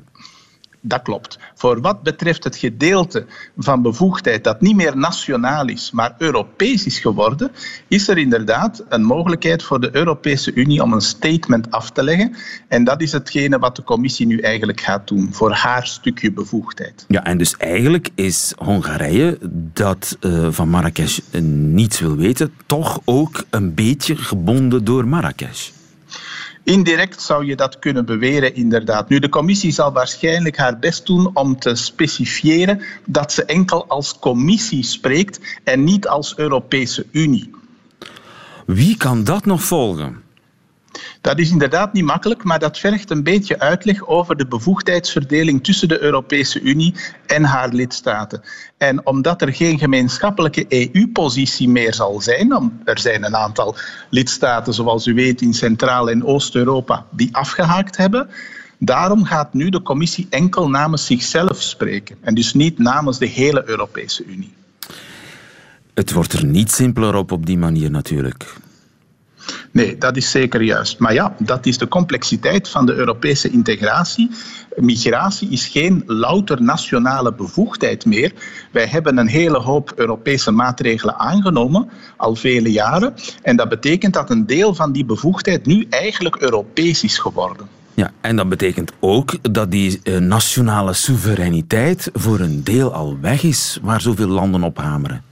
Dat 0.86 1.02
klopt. 1.02 1.38
Voor 1.54 1.80
wat 1.80 2.02
betreft 2.02 2.44
het 2.44 2.56
gedeelte 2.56 3.26
van 3.56 3.82
bevoegdheid 3.82 4.44
dat 4.44 4.60
niet 4.60 4.76
meer 4.76 4.96
nationaal 4.96 5.68
is, 5.68 5.90
maar 5.90 6.14
Europees 6.18 6.86
is 6.86 6.98
geworden, 6.98 7.50
is 7.88 8.08
er 8.08 8.18
inderdaad 8.18 8.84
een 8.88 9.02
mogelijkheid 9.02 9.62
voor 9.62 9.80
de 9.80 9.88
Europese 9.92 10.54
Unie 10.54 10.82
om 10.82 10.92
een 10.92 11.00
statement 11.00 11.70
af 11.70 11.90
te 11.90 12.02
leggen. 12.02 12.36
En 12.68 12.84
dat 12.84 13.00
is 13.00 13.12
hetgene 13.12 13.58
wat 13.58 13.76
de 13.76 13.82
commissie 13.82 14.26
nu 14.26 14.38
eigenlijk 14.38 14.80
gaat 14.80 15.08
doen, 15.08 15.28
voor 15.32 15.52
haar 15.52 15.86
stukje 15.86 16.32
bevoegdheid. 16.32 17.04
Ja, 17.08 17.24
en 17.24 17.38
dus 17.38 17.56
eigenlijk 17.56 18.08
is 18.14 18.52
Hongarije, 18.56 19.38
dat 19.72 20.16
uh, 20.20 20.48
van 20.50 20.68
Marrakesh 20.68 21.18
niets 21.40 22.00
wil 22.00 22.16
weten, 22.16 22.52
toch 22.66 23.00
ook 23.04 23.44
een 23.50 23.74
beetje 23.74 24.16
gebonden 24.16 24.84
door 24.84 25.08
Marrakesh. 25.08 25.70
Indirect 26.64 27.22
zou 27.22 27.44
je 27.44 27.56
dat 27.56 27.78
kunnen 27.78 28.04
beweren, 28.04 28.54
inderdaad. 28.54 29.08
Nu, 29.08 29.18
de 29.18 29.28
commissie 29.28 29.72
zal 29.72 29.92
waarschijnlijk 29.92 30.56
haar 30.56 30.78
best 30.78 31.06
doen 31.06 31.30
om 31.34 31.58
te 31.58 31.74
specifiëren 31.74 32.82
dat 33.06 33.32
ze 33.32 33.44
enkel 33.44 33.86
als 33.88 34.18
commissie 34.18 34.84
spreekt 34.84 35.60
en 35.64 35.84
niet 35.84 36.08
als 36.08 36.36
Europese 36.36 37.06
Unie. 37.10 37.50
Wie 38.66 38.96
kan 38.96 39.24
dat 39.24 39.44
nog 39.44 39.62
volgen? 39.62 40.23
Dat 41.24 41.38
is 41.38 41.50
inderdaad 41.50 41.92
niet 41.92 42.04
makkelijk, 42.04 42.44
maar 42.44 42.58
dat 42.58 42.78
vergt 42.78 43.10
een 43.10 43.22
beetje 43.22 43.58
uitleg 43.58 44.06
over 44.06 44.36
de 44.36 44.46
bevoegdheidsverdeling 44.46 45.64
tussen 45.64 45.88
de 45.88 46.02
Europese 46.02 46.60
Unie 46.60 46.94
en 47.26 47.44
haar 47.44 47.68
lidstaten. 47.68 48.42
En 48.78 49.06
omdat 49.06 49.42
er 49.42 49.52
geen 49.54 49.78
gemeenschappelijke 49.78 50.64
EU-positie 50.68 51.68
meer 51.68 51.94
zal 51.94 52.20
zijn, 52.20 52.72
er 52.84 52.98
zijn 52.98 53.24
een 53.24 53.36
aantal 53.36 53.76
lidstaten, 54.10 54.74
zoals 54.74 55.06
u 55.06 55.14
weet, 55.14 55.40
in 55.40 55.54
Centraal- 55.54 56.10
en 56.10 56.24
Oost-Europa 56.24 57.06
die 57.10 57.36
afgehaakt 57.36 57.96
hebben. 57.96 58.28
Daarom 58.78 59.24
gaat 59.24 59.54
nu 59.54 59.68
de 59.68 59.82
Commissie 59.82 60.26
enkel 60.30 60.68
namens 60.68 61.06
zichzelf 61.06 61.62
spreken 61.62 62.16
en 62.20 62.34
dus 62.34 62.54
niet 62.54 62.78
namens 62.78 63.18
de 63.18 63.26
hele 63.26 63.62
Europese 63.66 64.24
Unie. 64.24 64.54
Het 65.94 66.12
wordt 66.12 66.32
er 66.32 66.44
niet 66.44 66.70
simpeler 66.70 67.14
op 67.14 67.32
op 67.32 67.46
die 67.46 67.58
manier 67.58 67.90
natuurlijk. 67.90 68.62
Nee, 69.70 69.98
dat 69.98 70.16
is 70.16 70.30
zeker 70.30 70.62
juist. 70.62 70.98
Maar 70.98 71.14
ja, 71.14 71.34
dat 71.38 71.66
is 71.66 71.78
de 71.78 71.88
complexiteit 71.88 72.68
van 72.68 72.86
de 72.86 72.94
Europese 72.94 73.50
integratie. 73.50 74.30
Migratie 74.76 75.48
is 75.48 75.66
geen 75.66 76.02
louter 76.06 76.62
nationale 76.62 77.34
bevoegdheid 77.34 78.04
meer. 78.04 78.32
Wij 78.72 78.86
hebben 78.86 79.18
een 79.18 79.26
hele 79.26 79.58
hoop 79.58 79.92
Europese 79.96 80.50
maatregelen 80.50 81.18
aangenomen, 81.18 81.88
al 82.16 82.34
vele 82.34 82.72
jaren. 82.72 83.14
En 83.42 83.56
dat 83.56 83.68
betekent 83.68 84.14
dat 84.14 84.30
een 84.30 84.46
deel 84.46 84.74
van 84.74 84.92
die 84.92 85.04
bevoegdheid 85.04 85.66
nu 85.66 85.86
eigenlijk 85.90 86.36
Europees 86.36 87.04
is 87.04 87.18
geworden. 87.18 87.68
Ja, 87.94 88.10
en 88.20 88.36
dat 88.36 88.48
betekent 88.48 88.92
ook 89.00 89.52
dat 89.52 89.70
die 89.70 90.00
eh, 90.02 90.18
nationale 90.18 90.92
soevereiniteit 90.92 92.10
voor 92.12 92.40
een 92.40 92.64
deel 92.64 92.92
al 92.92 93.18
weg 93.20 93.42
is, 93.42 93.78
waar 93.82 94.00
zoveel 94.00 94.28
landen 94.28 94.62
op 94.62 94.78
hameren. 94.78 95.22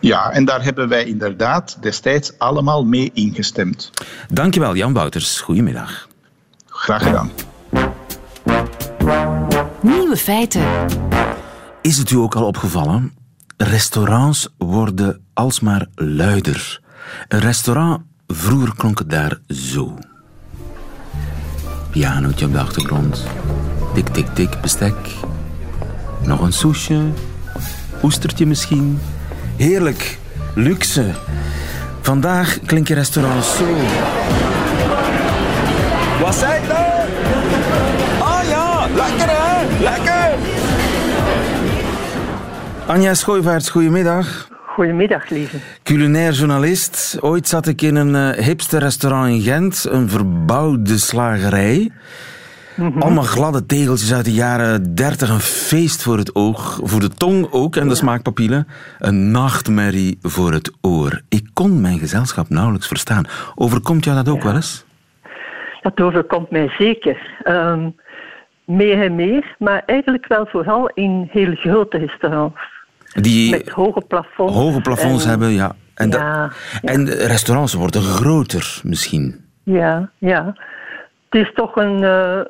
Ja, 0.00 0.30
en 0.30 0.44
daar 0.44 0.62
hebben 0.62 0.88
wij 0.88 1.04
inderdaad 1.04 1.76
destijds 1.80 2.38
allemaal 2.38 2.84
mee 2.84 3.10
ingestemd. 3.14 3.90
Dankjewel, 4.28 4.76
Jan 4.76 4.92
Wouters. 4.92 5.40
Goedemiddag. 5.40 6.08
Graag 6.66 7.02
gedaan. 7.02 7.30
Nieuwe 9.82 10.16
feiten. 10.16 10.64
Is 11.82 11.96
het 11.96 12.10
u 12.10 12.16
ook 12.16 12.34
al 12.34 12.46
opgevallen? 12.46 13.12
Restaurants 13.56 14.48
worden 14.58 15.24
alsmaar 15.34 15.86
luider. 15.94 16.80
Een 17.28 17.40
restaurant, 17.40 18.02
vroeger 18.26 18.74
klonk 18.76 18.98
het 18.98 19.10
daar 19.10 19.38
zo. 19.48 19.98
Pianootje 21.90 22.46
op 22.46 22.52
de 22.52 22.60
achtergrond. 22.60 23.24
Tik, 23.94 24.08
tik, 24.08 24.26
tik, 24.26 24.60
bestek. 24.60 24.94
Nog 26.22 26.40
een 26.40 26.52
soesje. 26.52 27.00
Oestertje 28.02 28.46
misschien. 28.46 29.00
Heerlijk. 29.60 30.18
Luxe. 30.54 31.04
Vandaag 32.00 32.58
klinken 32.66 32.94
restaurants 32.94 33.56
zo. 33.56 33.64
Wat 36.20 36.34
zei 36.34 36.66
dat? 36.66 36.76
Ah 38.18 38.48
ja, 38.48 38.86
lekker 38.94 39.28
hè? 39.28 39.82
Lekker! 39.82 40.34
Anja 42.86 43.14
Schooivaerts, 43.14 43.70
goedemiddag. 43.70 44.48
Goedemiddag, 44.66 45.28
lieve. 45.28 45.56
Culinair 45.82 46.32
journalist. 46.32 47.16
Ooit 47.20 47.48
zat 47.48 47.66
ik 47.66 47.82
in 47.82 47.94
een 47.94 48.36
uh, 48.38 48.44
hipster 48.44 48.80
restaurant 48.80 49.28
in 49.28 49.40
Gent, 49.40 49.86
een 49.88 50.08
verbouwde 50.08 50.98
slagerij. 50.98 51.90
Mhm. 52.80 52.98
Allemaal 52.98 53.24
gladde 53.24 53.66
tegeltjes 53.66 54.12
uit 54.14 54.24
de 54.24 54.32
jaren 54.32 54.94
30. 54.94 55.28
Een 55.30 55.40
feest 55.40 56.02
voor 56.02 56.16
het 56.18 56.34
oog, 56.34 56.80
voor 56.82 57.00
de 57.00 57.08
tong 57.08 57.46
ook 57.50 57.76
en 57.76 57.88
de 57.88 57.94
smaakpapillen. 57.94 58.66
Een 58.98 59.30
nachtmerrie 59.30 60.18
voor 60.22 60.52
het 60.52 60.72
oor. 60.80 61.20
Ik 61.28 61.48
kon 61.52 61.80
mijn 61.80 61.98
gezelschap 61.98 62.48
nauwelijks 62.48 62.86
verstaan. 62.86 63.24
Overkomt 63.54 64.04
jou 64.04 64.16
dat 64.16 64.28
ook 64.34 64.42
wel 64.42 64.54
eens? 64.54 64.84
Dat 65.82 66.00
overkomt 66.00 66.50
mij 66.50 66.68
zeker. 66.78 67.42
Um, 67.44 67.94
meer 68.66 69.02
en 69.02 69.14
meer, 69.14 69.54
maar 69.58 69.82
eigenlijk 69.86 70.26
wel 70.26 70.46
vooral 70.46 70.86
in 70.94 71.28
heel 71.30 71.54
grote 71.54 71.98
restaurants. 71.98 72.60
Die 73.12 73.50
Met 73.50 73.68
hoge 73.68 74.00
plafonds. 74.00 74.54
hoge 74.54 74.80
plafonds 74.80 75.24
en- 75.24 75.30
hebben, 75.30 75.48
ja. 75.50 75.72
En, 75.94 76.10
Ja, 76.10 76.50
en 76.82 77.04
restaurants 77.08 77.74
worden 77.74 78.02
groter 78.02 78.80
misschien. 78.82 79.44
Ja, 79.64 80.10
ja. 80.18 80.44
Het 81.28 81.40
is 81.46 81.52
toch 81.54 81.76
een. 81.76 82.04
eh, 82.04 82.40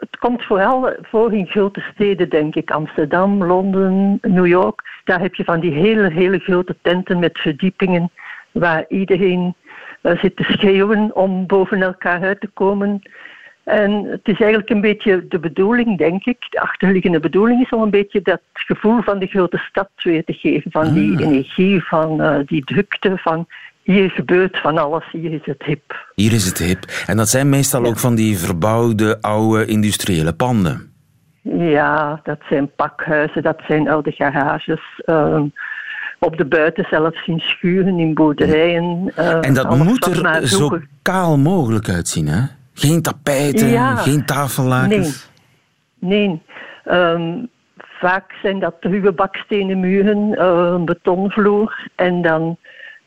het 0.00 0.18
komt 0.18 0.44
vooral 0.44 0.92
voor 1.02 1.32
in 1.32 1.46
grote 1.46 1.80
steden, 1.94 2.28
denk 2.28 2.54
ik. 2.54 2.70
Amsterdam, 2.70 3.44
Londen, 3.44 4.18
New 4.22 4.46
York. 4.46 4.82
Daar 5.04 5.20
heb 5.20 5.34
je 5.34 5.44
van 5.44 5.60
die 5.60 5.72
hele, 5.72 6.10
hele 6.10 6.38
grote 6.38 6.76
tenten 6.82 7.18
met 7.18 7.38
verdiepingen. 7.38 8.10
Waar 8.50 8.84
iedereen 8.88 9.54
eh, 10.00 10.18
zit 10.18 10.36
te 10.36 10.42
schreeuwen 10.42 11.16
om 11.16 11.46
boven 11.46 11.82
elkaar 11.82 12.22
uit 12.22 12.40
te 12.40 12.48
komen. 12.54 13.02
En 13.64 14.04
het 14.04 14.28
is 14.28 14.40
eigenlijk 14.40 14.70
een 14.70 14.80
beetje 14.80 15.26
de 15.28 15.38
bedoeling, 15.38 15.98
denk 15.98 16.24
ik. 16.24 16.46
De 16.48 16.60
achterliggende 16.60 17.20
bedoeling 17.20 17.62
is 17.62 17.70
om 17.70 17.82
een 17.82 17.90
beetje 17.90 18.22
dat 18.22 18.40
gevoel 18.52 19.02
van 19.02 19.18
de 19.18 19.26
grote 19.26 19.58
stad 19.58 19.90
weer 20.02 20.24
te 20.24 20.32
geven. 20.32 20.70
Van 20.70 20.92
die 20.92 21.16
Ah. 21.16 21.20
energie, 21.20 21.84
van 21.84 22.20
eh, 22.22 22.38
die 22.46 22.64
drukte, 22.64 23.18
van 23.18 23.46
hier 23.92 24.10
gebeurt 24.10 24.58
van 24.60 24.78
alles, 24.78 25.04
hier 25.12 25.32
is 25.32 25.40
het 25.44 25.62
hip. 25.62 26.06
Hier 26.14 26.32
is 26.32 26.46
het 26.46 26.58
hip. 26.58 26.84
En 27.06 27.16
dat 27.16 27.28
zijn 27.28 27.48
meestal 27.48 27.84
ook 27.84 27.98
van 27.98 28.14
die 28.14 28.38
verbouwde, 28.38 29.18
oude 29.20 29.66
industriële 29.66 30.32
panden. 30.32 30.92
Ja, 31.58 32.20
dat 32.22 32.38
zijn 32.48 32.70
pakhuizen, 32.74 33.42
dat 33.42 33.60
zijn 33.68 33.88
oude 33.88 34.10
garages. 34.12 34.80
ehm, 35.04 35.44
op 36.18 36.36
de 36.36 36.44
buiten 36.44 36.86
zelfs 36.90 37.26
in 37.26 37.38
schuren, 37.40 37.98
in 37.98 38.14
boerderijen. 38.14 39.12
eh, 39.16 39.38
En 39.46 39.54
dat 39.54 39.76
moet 39.76 40.06
er 40.06 40.46
zo 40.48 40.78
kaal 41.02 41.38
mogelijk 41.38 41.88
uitzien, 41.88 42.26
hè? 42.28 42.40
Geen 42.74 43.02
tapijten, 43.02 43.68
Ja. 43.68 43.96
geen 43.96 44.24
tafellakens. 44.24 45.30
Nee, 45.98 46.28
nee. 46.28 46.42
Ehm, 46.84 47.44
vaak 48.00 48.32
zijn 48.42 48.58
dat 48.58 48.74
ruwe 48.80 49.12
bakstenen 49.12 49.80
muren, 49.80 50.34
eh, 50.38 50.70
een 50.72 50.84
betonvloer 50.84 51.88
en 51.96 52.22
dan 52.22 52.56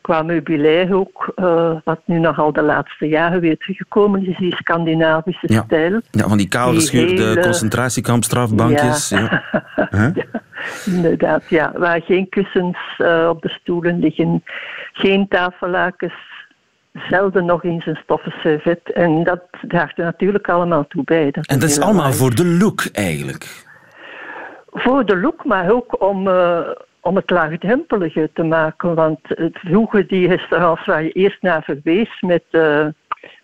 qua 0.04 0.22
meubilair 0.22 0.94
ook, 0.94 1.32
eh, 1.34 1.72
wat 1.84 2.00
nu 2.04 2.18
nogal 2.18 2.52
de 2.52 2.62
laatste 2.62 3.08
jaren 3.08 3.40
weer 3.40 3.56
teruggekomen 3.58 4.26
is, 4.26 4.36
die 4.36 4.56
Scandinavische 4.56 5.52
Ja. 5.52 5.62
stijl. 5.66 6.00
Ja, 6.10 6.28
van 6.28 6.36
die 6.38 6.48
kaal 6.48 6.72
geschuurde 6.74 7.22
hele- 7.22 7.40
concentratiekampstrafbankjes. 7.40 9.08
Ja. 9.08 9.42
Huh? 9.90 10.16
Inderdaad, 10.96 11.48
ja. 11.48 11.72
Waar 11.76 12.02
geen 12.02 12.28
kussens 12.28 12.78
eh, 12.98 13.26
op 13.30 13.42
de 13.42 13.48
stoelen 13.48 13.98
liggen, 13.98 14.44
geen 14.92 15.28
tafellakens, 15.28 16.14
zelden 17.08 17.44
nog 17.44 17.64
eens 17.64 17.86
een 17.86 17.98
stoffen 18.02 18.32
servet. 18.42 18.92
En 18.92 19.24
dat 19.24 19.40
draagt 19.68 19.98
er 19.98 20.04
natuurlijk 20.04 20.48
allemaal 20.48 20.86
toe 20.88 21.04
bij. 21.04 21.30
Dat 21.30 21.46
En 21.46 21.58
dat 21.58 21.68
is 21.68 21.80
allemaal 21.80 22.12
voor 22.12 22.34
de 22.34 22.46
look 22.46 22.84
eigenlijk. 22.92 23.62
Voor 24.72 25.06
de 25.06 25.16
look, 25.16 25.44
maar 25.44 25.70
ook 25.70 26.02
om, 26.02 26.28
eh, 26.28 26.58
om 27.04 27.16
het 27.16 27.30
laagdrempeliger 27.30 28.28
te 28.32 28.42
maken. 28.42 28.94
Want 28.94 29.18
het, 29.22 29.58
vroeger 29.58 30.06
die 30.06 30.28
restaurants 30.28 30.86
waar 30.86 31.02
je 31.02 31.12
eerst 31.12 31.42
naar 31.42 31.62
verwees 31.62 32.20
met 32.20 32.44
eh, 32.50 32.86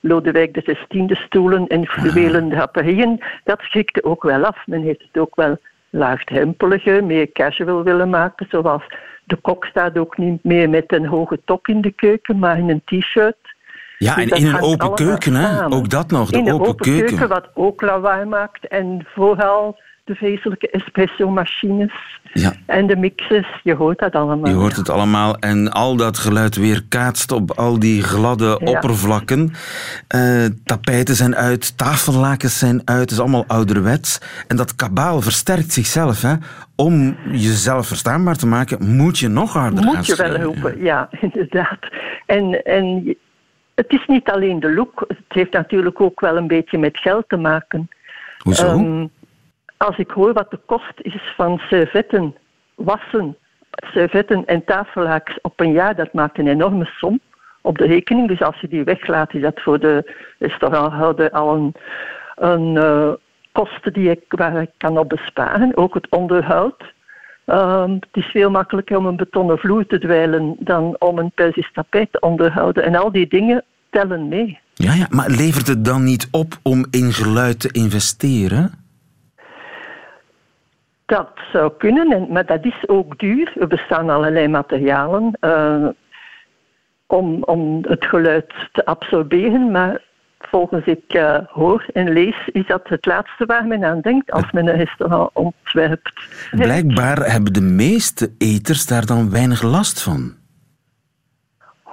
Lodewijk 0.01 0.55
de 0.55 0.63
XVI 0.63 1.15
stoelen 1.15 1.67
en 1.67 1.87
fluwelen 1.87 2.49
draperieën, 2.55 3.23
dat 3.45 3.61
schrikte 3.61 4.05
ook 4.05 4.23
wel 4.23 4.45
af. 4.45 4.67
Men 4.67 4.83
heeft 4.83 5.03
het 5.13 5.23
ook 5.23 5.37
wel 5.37 5.59
laagdrempeliger, 5.91 7.05
meer 7.05 7.33
casual 7.33 7.83
willen 7.83 8.11
maken. 8.11 8.47
Zoals 8.51 8.83
de 9.25 9.37
kok 9.37 9.65
staat 9.65 9.99
ook 9.99 10.17
niet 10.17 10.45
meer 10.45 10.71
met 10.71 10.93
een 10.93 11.07
hoge 11.07 11.41
tok 11.45 11.69
in 11.69 11.81
de 11.81 11.91
keuken, 11.91 12.39
maar 12.39 12.59
in 12.59 12.71
een 12.71 12.83
t-shirt. 12.85 13.37
Ja, 13.99 14.15
Dus 14.15 14.25
en 14.25 14.37
in 14.37 14.47
een 14.47 14.61
open 14.61 14.95
keuken, 14.95 15.35
hè? 15.35 15.67
Ook 15.67 15.91
dat 15.91 16.11
nog, 16.11 16.31
de 16.31 16.39
in 16.39 16.47
een 16.47 16.53
open 16.53 16.69
open 16.69 16.85
keuken. 16.85 17.07
keuken, 17.07 17.29
wat 17.29 17.51
ook 17.55 17.81
lawaai 17.81 18.25
maakt. 18.25 18.69
En 18.69 19.07
vooral 19.15 19.79
de 20.05 20.15
vreselijke 20.15 20.71
espresso-machines 20.71 21.93
Ja. 22.33 22.53
en 22.67 22.87
de 22.87 22.97
mixers. 22.97 23.61
Je 23.63 23.75
hoort 23.75 23.99
dat 23.99 24.13
allemaal. 24.15 24.49
Je 24.51 24.57
hoort 24.57 24.77
het 24.77 24.89
allemaal 24.89 25.37
en 25.39 25.73
al 25.73 25.97
dat 25.97 26.19
geluid 26.19 26.57
weer 26.57 26.85
kaatst 26.89 27.33
op 27.33 27.51
al 27.51 27.79
die 27.79 28.03
gladde 28.03 28.45
Ja. 28.65 28.73
oppervlakken. 28.73 29.51
Eh, 30.09 30.45
tapijten 30.65 31.15
zijn 31.15 31.37
uit, 31.37 31.79
tafellakens 31.79 32.59
zijn 32.59 32.83
uit, 32.85 33.01
het 33.01 33.11
is 33.11 33.21
allemaal 33.21 33.45
ouderwets. 33.47 34.21
En 34.49 34.57
dat 34.57 34.77
kabaal 34.77 35.21
versterkt 35.21 35.73
zichzelf. 35.73 36.23
Hè. 36.23 36.35
Om 36.77 37.17
jezelf 37.33 37.87
verstaanbaar 37.87 38.37
te 38.37 38.47
maken, 38.47 38.97
moet 38.97 39.19
je 39.19 39.29
nog 39.29 39.53
harder 39.53 39.85
Moet 39.85 40.07
je 40.07 40.17
wel 40.17 40.37
roepen, 40.37 40.83
ja, 40.83 41.09
inderdaad. 41.21 41.79
En, 42.27 42.63
en 42.63 43.17
het 43.75 43.87
is 43.93 44.07
niet 44.07 44.29
alleen 44.31 44.61
de 44.61 44.75
look, 44.75 45.05
het 45.09 45.19
heeft 45.29 45.53
natuurlijk 45.53 46.01
ook 46.01 46.21
wel 46.21 46.37
een 46.37 46.47
beetje 46.47 46.79
met 46.79 46.99
geld 46.99 47.29
te 47.29 47.37
maken. 47.37 47.89
Hoezo? 48.39 48.67
Ehm, 48.67 49.07
als 49.87 49.99
ik 49.99 50.11
hoor 50.11 50.33
wat 50.33 50.51
de 50.51 50.59
kost 50.67 50.93
is 50.97 51.33
van 51.37 51.59
servetten, 51.59 52.35
wassen, 52.75 53.37
servetten 53.93 54.47
en 54.47 54.65
tafellakens 54.65 55.39
op 55.43 55.61
een 55.61 55.73
jaar, 55.73 55.97
dat 55.97 56.13
maakt 56.13 56.39
een 56.39 56.47
enorme 56.47 56.85
som 56.85 57.21
op 57.61 57.79
de 57.79 57.87
rekening. 57.87 58.29
Dus 58.29 58.43
als 58.43 58.61
je 58.61 58.69
die 58.69 58.85
weglaat, 58.85 59.35
is 59.35 59.43
dat 59.43 59.61
voor 59.61 59.81
de 59.81 60.15
restauranthouder 60.39 61.31
al 61.31 61.55
een, 61.55 61.75
een 62.37 62.77
eh, 62.77 63.13
kosten 63.53 63.93
die 63.93 64.11
ik, 64.11 64.23
waar 64.29 64.63
ik 64.63 64.71
kan 64.77 64.99
op 64.99 65.09
besparen. 65.09 65.77
Ook 65.77 65.95
het 65.95 66.11
onderhoud. 66.11 66.93
Ehm, 67.45 67.91
het 67.93 68.09
is 68.13 68.27
veel 68.27 68.51
makkelijker 68.51 68.97
om 68.97 69.07
een 69.07 69.17
betonnen 69.17 69.59
vloer 69.59 69.87
te 69.87 69.99
dweilen 69.99 70.57
dan 70.59 70.97
om 70.99 71.19
een 71.19 71.33
Persisch 71.35 71.73
tapijt 71.73 72.13
te 72.13 72.21
onderhouden. 72.21 72.85
En 72.85 72.95
al 72.95 73.13
die 73.13 73.29
dingen 73.29 73.65
tellen 73.91 74.29
mee. 74.29 74.59
Ja, 74.75 74.93
ja, 74.93 75.07
maar 75.11 75.31
levert 75.31 75.67
het 75.67 75.85
dan 75.85 76.05
niet 76.05 76.29
op 76.31 76.59
om 76.63 76.87
in 76.91 77.13
geluid 77.13 77.61
te 77.61 77.69
investeren? 77.73 78.81
Dat 81.11 81.31
zou 81.53 81.73
kunnen, 81.79 82.13
en, 82.13 82.27
maar 82.33 82.47
dat 82.47 82.65
is 82.65 82.89
ook 82.89 83.19
duur. 83.19 83.53
Er 83.61 83.67
bestaan 83.67 84.11
allerlei 84.11 84.49
materialen 84.49 85.37
uh, 85.41 85.89
om, 87.07 87.43
om 87.43 87.85
het 87.89 88.05
geluid 88.05 88.53
te 88.73 88.85
absorberen, 88.85 89.71
maar 89.71 90.03
volgens 90.39 90.87
ik 90.87 91.15
uh, 91.15 91.39
hoor 91.47 91.87
en 91.93 92.13
lees, 92.13 92.49
is 92.53 92.67
dat 92.67 92.89
het 92.89 93.07
laatste 93.07 93.47
waar 93.47 93.67
men 93.67 93.85
aan 93.85 94.01
denkt 94.01 94.31
als 94.31 94.51
men 94.51 94.69
een 94.69 94.77
restaurant 94.77 95.31
ontwerpt. 95.33 96.13
Blijkbaar 96.51 97.31
hebben 97.33 97.53
de 97.53 97.61
meeste 97.61 98.33
eters 98.39 98.87
daar 98.87 99.07
dan 99.07 99.31
weinig 99.31 99.63
last 99.63 100.03
van. 100.03 100.35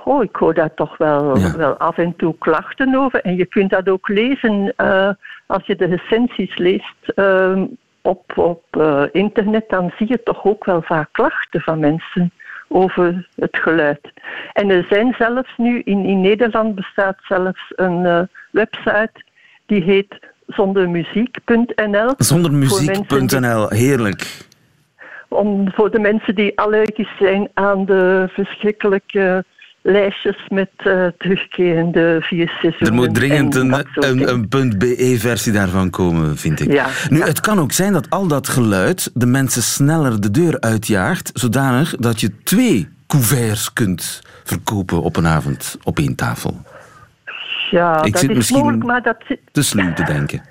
Oh, 0.03 0.23
ik 0.23 0.35
hoor 0.35 0.53
daar 0.53 0.73
toch 0.73 0.97
wel, 0.97 1.37
ja. 1.37 1.57
wel 1.57 1.77
af 1.77 1.97
en 1.97 2.15
toe 2.15 2.35
klachten 2.37 2.95
over. 2.95 3.21
En 3.21 3.35
je 3.35 3.45
kunt 3.45 3.69
dat 3.69 3.89
ook 3.89 4.07
lezen 4.07 4.73
uh, 4.77 5.09
als 5.47 5.65
je 5.65 5.75
de 5.75 5.85
recensies 5.85 6.57
leest 6.57 7.11
uh, 7.15 7.61
op, 8.07 8.37
op 8.37 8.63
uh, 8.77 9.03
internet. 9.11 9.69
Dan 9.69 9.91
zie 9.97 10.07
je 10.09 10.23
toch 10.23 10.45
ook 10.45 10.65
wel 10.65 10.81
vaak 10.81 11.09
klachten 11.11 11.61
van 11.61 11.79
mensen 11.79 12.31
over 12.67 13.27
het 13.35 13.57
geluid. 13.57 14.11
En 14.53 14.69
er 14.69 14.85
zijn 14.89 15.15
zelfs 15.17 15.53
nu, 15.57 15.81
in, 15.83 16.05
in 16.05 16.21
Nederland 16.21 16.75
bestaat 16.75 17.17
zelfs 17.21 17.73
een 17.75 18.05
uh, 18.05 18.21
website 18.51 19.23
die 19.65 19.83
heet 19.83 20.19
zondermuziek.nl. 20.47 22.13
Zondermuziek.nl, 22.17 23.69
heerlijk. 23.69 24.45
Om, 25.27 25.71
voor 25.73 25.91
de 25.91 25.99
mensen 25.99 26.35
die 26.35 26.59
allergisch 26.59 27.17
zijn 27.19 27.49
aan 27.53 27.85
de 27.85 28.29
verschrikkelijke 28.29 29.45
lijstjes 29.87 30.47
met 30.47 30.69
uh, 30.83 31.07
terugkerende 31.17 32.17
vier 32.19 32.49
seizoenen. 32.49 32.87
Er 32.87 32.93
moet 32.93 33.13
dringend 33.15 33.55
een, 33.55 33.73
een, 33.93 34.49
een 34.49 34.77
.be-versie 34.77 35.51
daarvan 35.51 35.89
komen, 35.89 36.37
vind 36.37 36.59
ik. 36.59 36.71
Ja, 36.71 36.87
nu, 37.09 37.17
ja. 37.17 37.25
het 37.25 37.39
kan 37.39 37.59
ook 37.59 37.71
zijn 37.71 37.93
dat 37.93 38.09
al 38.09 38.27
dat 38.27 38.47
geluid 38.47 39.11
de 39.13 39.25
mensen 39.25 39.61
sneller 39.61 40.21
de 40.21 40.31
deur 40.31 40.59
uitjaagt, 40.59 41.31
zodanig 41.33 41.95
dat 41.95 42.21
je 42.21 42.31
twee 42.43 42.89
couverts 43.07 43.73
kunt 43.73 44.21
verkopen 44.43 45.01
op 45.01 45.15
een 45.15 45.27
avond 45.27 45.77
op 45.83 45.97
één 45.97 46.15
tafel. 46.15 46.61
Ja, 47.71 48.03
ik 48.03 48.11
dat 48.11 48.21
zit 48.21 48.29
is 48.29 48.35
misschien 48.35 48.59
mogelijk, 48.59 48.83
maar 48.83 49.01
dat... 49.01 49.17
te 49.51 49.63
sluw 49.63 49.93
te 49.93 50.03
denken. 50.03 50.41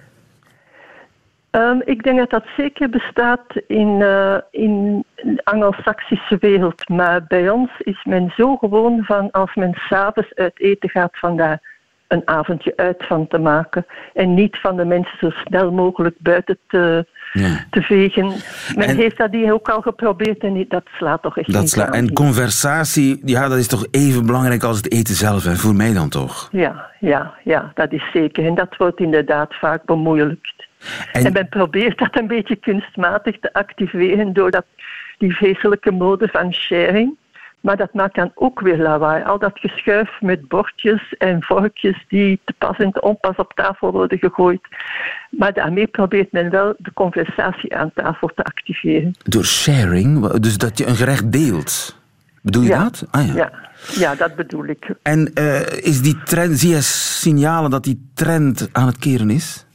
Um, 1.56 1.82
ik 1.84 2.02
denk 2.02 2.18
dat 2.18 2.30
dat 2.30 2.44
zeker 2.56 2.90
bestaat 2.90 3.44
in, 3.66 4.00
uh, 4.00 4.36
in 4.50 5.04
de 5.14 5.40
Anglo-Saxische 5.44 6.36
wereld. 6.40 6.88
Maar 6.88 7.24
bij 7.28 7.50
ons 7.50 7.70
is 7.78 8.04
men 8.04 8.32
zo 8.36 8.56
gewoon 8.56 9.04
van 9.04 9.30
als 9.30 9.54
men 9.54 9.74
s'avonds 9.74 10.34
uit 10.34 10.60
eten 10.60 10.88
gaat, 10.88 11.18
van 11.18 11.36
daar 11.36 11.60
een 12.08 12.22
avondje 12.24 12.72
uit 12.76 13.04
van 13.06 13.26
te 13.28 13.38
maken. 13.38 13.86
En 14.14 14.34
niet 14.34 14.58
van 14.60 14.76
de 14.76 14.84
mensen 14.84 15.18
zo 15.18 15.30
snel 15.30 15.72
mogelijk 15.72 16.16
buiten 16.18 16.58
te, 16.68 17.06
ja. 17.32 17.64
te 17.70 17.82
vegen. 17.82 18.32
Men 18.76 18.88
En- 18.88 18.96
heeft 18.96 19.18
dat 19.18 19.32
hier 19.32 19.52
ook 19.52 19.68
al 19.68 19.80
geprobeerd 19.80 20.38
en 20.38 20.64
dat 20.68 20.84
slaat 20.98 21.22
toch 21.22 21.38
echt 21.38 21.52
Dat 21.52 21.62
niet 21.62 21.80
aan. 21.80 21.92
en 21.92 22.12
conversatie, 22.12 23.20
ja, 23.24 23.48
dat 23.48 23.58
is 23.58 23.66
toch 23.66 23.86
even 23.90 24.26
belangrijk 24.26 24.62
als 24.62 24.76
het 24.76 24.92
eten 24.92 25.14
zelf, 25.14 25.44
hè? 25.44 25.54
voor 25.54 25.74
mij 25.74 25.92
dan 25.92 26.08
toch? 26.08 26.48
Ja, 26.52 26.90
ja, 27.00 27.34
ja, 27.44 27.70
dat 27.74 27.92
is 27.92 28.10
zeker. 28.12 28.44
En 28.46 28.54
dat 28.54 28.76
wordt 28.76 29.00
inderdaad 29.00 29.54
vaak 29.54 29.84
bemoeilijkt. 29.84 30.65
En, 31.12 31.32
men 31.32 31.48
probeert 31.48 31.98
dat 31.98 32.18
een 32.18 32.26
beetje 32.26 32.56
kunstmatig 32.56 33.38
te 33.40 33.52
activeren 33.52 34.32
door 34.32 34.50
dat, 34.50 34.64
die 35.18 35.36
vreselijke 35.36 35.92
mode 35.92 36.28
van 36.28 36.52
sharing. 36.52 37.16
Maar 37.60 37.76
dat 37.76 37.94
maakt 37.94 38.14
dan 38.14 38.30
ook 38.34 38.60
weer 38.60 38.78
lawaai. 38.78 39.24
Al 39.24 39.38
dat 39.38 39.58
geschuif 39.58 40.20
met 40.20 40.48
bordjes 40.48 41.14
en 41.18 41.42
vorkjes 41.42 42.04
die 42.08 42.40
te 42.44 42.54
pas 42.58 42.76
en 42.76 42.92
te 42.92 43.00
onpas 43.00 43.36
op 43.36 43.52
tafel 43.54 43.92
worden 43.92 44.18
gegooid. 44.18 44.60
Maar 45.30 45.52
daarmee 45.52 45.86
probeert 45.86 46.32
men 46.32 46.50
wel 46.50 46.74
de 46.78 46.92
conversatie 46.94 47.76
aan 47.76 47.90
tafel 47.94 48.30
te 48.34 48.44
activeren. 48.44 49.14
Door 49.22 49.44
sharing, 49.44 50.30
dus 50.32 50.58
dat 50.58 50.78
je 50.78 50.86
een 50.86 50.96
gerecht 50.96 51.32
deelt. 51.32 51.96
Bedoel 52.42 52.62
je 52.62 52.68
Ja. 52.68 52.82
dat? 52.82 53.04
Ah, 53.10 53.26
ja. 53.26 53.34
Ja, 53.34 53.50
ja, 53.94 54.14
dat 54.14 54.34
bedoel 54.34 54.64
ik. 54.64 54.94
En 55.02 55.30
eh, 55.34 55.60
is 55.60 56.02
die 56.02 56.22
trend, 56.22 56.58
zie 56.58 56.70
je 56.70 56.80
signalen 56.82 57.70
dat 57.70 57.84
die 57.84 58.10
trend 58.14 58.68
aan 58.72 58.86
het 58.86 58.98
keren 58.98 59.30
is? 59.30 59.65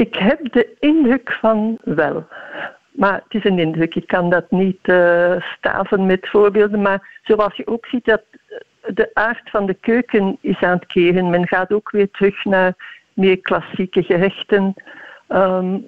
Ik 0.00 0.14
heb 0.14 0.52
de 0.52 0.76
indruk 0.78 1.32
van 1.40 1.78
wel. 1.84 2.26
Maar 2.90 3.14
het 3.28 3.44
is 3.44 3.44
een 3.44 3.58
indruk. 3.58 3.94
Ik 3.94 4.06
kan 4.06 4.30
dat 4.30 4.50
niet 4.50 4.78
eh, 4.82 5.42
staven 5.56 6.06
met 6.06 6.28
voorbeelden. 6.28 6.82
Maar 6.82 7.20
zoals 7.22 7.56
je 7.56 7.66
ook 7.66 7.86
ziet, 7.86 8.04
dat 8.04 8.22
de 8.86 9.10
aard 9.14 9.50
van 9.50 9.66
de 9.66 9.74
keuken 9.74 10.38
is 10.40 10.60
aan 10.60 10.76
het 10.76 10.86
keren. 10.86 11.30
Men 11.30 11.48
gaat 11.48 11.72
ook 11.72 11.90
weer 11.90 12.10
terug 12.10 12.44
naar 12.44 12.74
meer 13.12 13.40
klassieke 13.40 14.02
gerechten. 14.02 14.74
Ehm, 15.28 15.78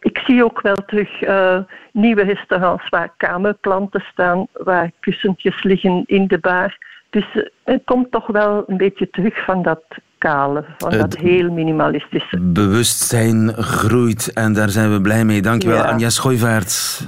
ik 0.00 0.18
zie 0.18 0.44
ook 0.44 0.60
wel 0.60 0.84
terug 0.86 1.22
eh, 1.22 1.58
nieuwe 1.92 2.22
restaurants 2.22 2.88
waar 2.88 3.14
kamerplanten 3.16 4.04
staan, 4.12 4.46
waar 4.52 4.90
kussentjes 5.00 5.62
liggen 5.62 6.02
in 6.06 6.26
de 6.26 6.38
bar. 6.38 6.78
Dus 7.10 7.26
eh, 7.32 7.42
er 7.64 7.80
komt 7.84 8.10
toch 8.10 8.26
wel 8.26 8.64
een 8.66 8.76
beetje 8.76 9.10
terug 9.10 9.44
van 9.44 9.62
dat 9.62 9.82
kale, 10.18 10.64
van 10.78 10.90
Het- 10.92 11.00
dat 11.00 11.16
heel 11.16 11.50
minimalistische. 11.52 12.38
Bewustzijn 12.40 13.52
groeit 13.56 14.32
en 14.32 14.52
daar 14.52 14.68
zijn 14.70 14.92
we 14.92 15.00
blij 15.00 15.24
mee. 15.24 15.42
Dankjewel, 15.42 15.76
Ja. 15.78 15.84
Anja 15.90 16.10
Schooivaert. 16.10 17.06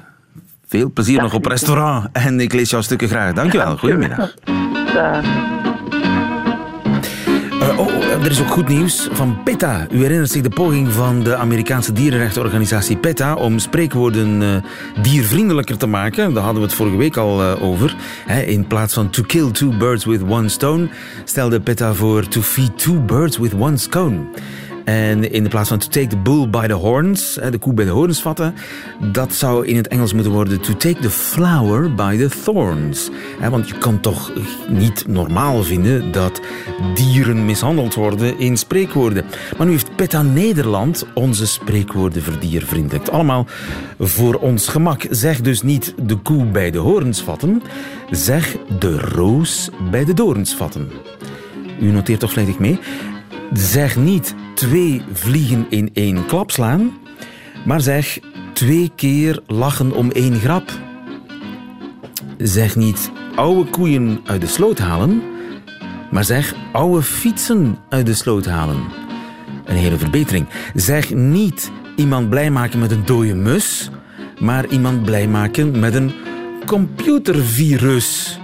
Veel 0.66 0.90
plezier 0.92 1.20
nog 1.22 1.34
op 1.34 1.46
restaurant 1.46 2.08
en 2.12 2.40
ik 2.40 2.52
lees 2.52 2.70
jouw 2.70 2.80
stukken 2.80 3.08
graag. 3.08 3.32
Dankjewel, 3.32 3.76
goedemiddag. 3.76 4.34
Dag. 4.94 5.24
Eh, 7.70 7.78
oh, 7.78 7.86
oh, 7.86 8.24
er 8.24 8.30
is 8.30 8.40
ook 8.40 8.50
goed 8.50 8.68
nieuws 8.68 9.08
van 9.12 9.42
PETA. 9.42 9.86
U 9.90 10.02
herinnert 10.02 10.30
zich 10.30 10.42
de 10.42 10.48
poging 10.48 10.92
van 10.92 11.22
de 11.22 11.36
Amerikaanse 11.36 11.92
dierenrechtenorganisatie 11.92 12.96
PETA 12.96 13.34
om 13.34 13.58
spreekwoorden 13.58 14.42
eh, 14.42 15.02
diervriendelijker 15.02 15.76
te 15.76 15.86
maken. 15.86 16.34
Daar 16.34 16.42
hadden 16.42 16.62
we 16.62 16.68
het 16.68 16.76
vorige 16.76 16.96
week 16.96 17.16
al 17.16 17.42
eh, 17.42 17.62
over. 17.62 17.96
In 18.46 18.66
plaats 18.66 18.94
van 18.94 19.10
to 19.10 19.22
kill 19.22 19.50
two 19.50 19.72
birds 19.78 20.04
with 20.04 20.22
one 20.28 20.48
stone 20.48 20.88
stelde 21.24 21.60
PETA 21.60 21.94
voor 21.94 22.28
to 22.28 22.40
feed 22.40 22.78
two 22.78 23.00
birds 23.00 23.38
with 23.38 23.54
one 23.54 23.76
scone. 23.76 24.18
En 24.90 25.32
in 25.32 25.42
de 25.42 25.48
plaats 25.48 25.68
van 25.68 25.78
to 25.78 25.88
take 25.88 26.06
the 26.06 26.16
bull 26.16 26.48
by 26.48 26.66
the 26.66 26.72
horns, 26.72 27.38
hè, 27.40 27.50
de 27.50 27.58
koe 27.58 27.74
bij 27.74 27.84
de 27.84 27.90
horens 27.90 28.22
vatten, 28.22 28.54
dat 29.12 29.34
zou 29.34 29.66
in 29.66 29.76
het 29.76 29.88
Engels 29.88 30.12
moeten 30.12 30.32
worden 30.32 30.60
to 30.60 30.76
take 30.76 31.00
the 31.00 31.10
flower 31.10 31.94
by 31.94 32.16
the 32.16 32.28
thorns. 32.44 33.10
Hè, 33.40 33.50
want 33.50 33.68
je 33.68 33.78
kan 33.78 34.00
toch 34.00 34.32
niet 34.68 35.06
normaal 35.06 35.62
vinden 35.62 36.12
dat 36.12 36.40
dieren 36.94 37.44
mishandeld 37.44 37.94
worden 37.94 38.38
in 38.38 38.56
spreekwoorden. 38.56 39.24
Maar 39.56 39.66
nu 39.66 39.72
heeft 39.72 39.96
PETA 39.96 40.22
Nederland 40.22 41.06
onze 41.14 41.46
spreekwoorden 41.46 42.22
verdiervriendelijkt. 42.22 43.10
Allemaal 43.10 43.46
voor 43.98 44.34
ons 44.34 44.68
gemak. 44.68 45.06
Zeg 45.10 45.40
dus 45.40 45.62
niet 45.62 45.94
de 46.02 46.16
koe 46.16 46.44
bij 46.44 46.70
de 46.70 46.78
horens 46.78 47.22
vatten, 47.22 47.62
zeg 48.10 48.56
de 48.78 48.98
roos 48.98 49.70
bij 49.90 50.04
de 50.04 50.14
dorens 50.14 50.54
vatten. 50.54 50.90
U 51.80 51.90
noteert 51.90 52.20
toch 52.20 52.32
vlijtig 52.32 52.58
mee? 52.58 52.78
Zeg 53.52 53.96
niet 53.96 54.34
twee 54.54 55.02
vliegen 55.12 55.66
in 55.68 55.90
één 55.92 56.26
klap 56.26 56.50
slaan, 56.50 56.92
maar 57.64 57.80
zeg 57.80 58.18
twee 58.52 58.90
keer 58.96 59.42
lachen 59.46 59.92
om 59.92 60.10
één 60.10 60.40
grap. 60.40 60.70
Zeg 62.38 62.76
niet 62.76 63.10
oude 63.34 63.70
koeien 63.70 64.20
uit 64.24 64.40
de 64.40 64.46
sloot 64.46 64.78
halen, 64.78 65.22
maar 66.10 66.24
zeg 66.24 66.54
oude 66.72 67.02
fietsen 67.02 67.78
uit 67.88 68.06
de 68.06 68.14
sloot 68.14 68.46
halen. 68.46 68.82
Een 69.64 69.76
hele 69.76 69.98
verbetering. 69.98 70.46
Zeg 70.74 71.14
niet 71.14 71.70
iemand 71.96 72.28
blij 72.28 72.50
maken 72.50 72.78
met 72.78 72.90
een 72.90 73.04
dode 73.04 73.34
mus, 73.34 73.90
maar 74.38 74.66
iemand 74.66 75.04
blij 75.04 75.28
maken 75.28 75.78
met 75.78 75.94
een 75.94 76.12
computervirus. 76.66 78.39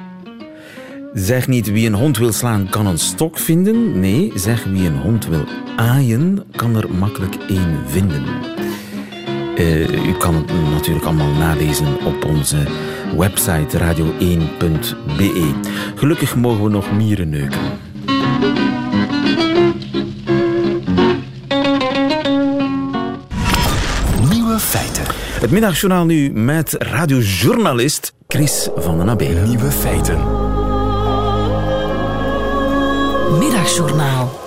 Zeg 1.19 1.49
niet 1.49 1.71
wie 1.71 1.87
een 1.87 1.95
hond 1.95 2.19
wil 2.19 2.33
slaan 2.33 2.69
kan 2.69 2.87
een 2.87 2.99
stok 2.99 3.39
vinden. 3.39 4.01
Nee, 4.01 4.33
zeg 4.35 4.65
wie 4.65 4.87
een 4.87 4.97
hond 4.97 5.27
wil 5.27 5.45
aaien 5.77 6.45
kan 6.57 6.77
er 6.77 6.95
makkelijk 6.95 7.35
één 7.49 7.79
vinden. 7.87 8.25
Eh, 9.57 10.07
u 10.07 10.13
kan 10.13 10.35
het 10.35 10.47
natuurlijk 10.71 11.05
allemaal 11.05 11.33
nalezen 11.33 12.05
op 12.05 12.25
onze 12.25 12.57
website 13.17 13.79
radio1.be. 13.79 15.51
Gelukkig 15.95 16.37
mogen 16.37 16.65
we 16.65 16.71
nog 16.71 16.93
mieren 16.93 17.29
neuken. 17.29 17.61
Nieuwe 24.31 24.59
feiten. 24.59 25.05
Het 25.41 25.51
middagjournaal 25.51 26.05
nu 26.05 26.31
met 26.31 26.75
radiojournalist 26.79 28.15
Chris 28.29 28.69
van 28.77 28.99
den 28.99 29.09
Abbe. 29.09 29.25
Nieuwe 29.25 29.71
feiten. 29.71 30.46
Middagjournaal. 33.31 34.41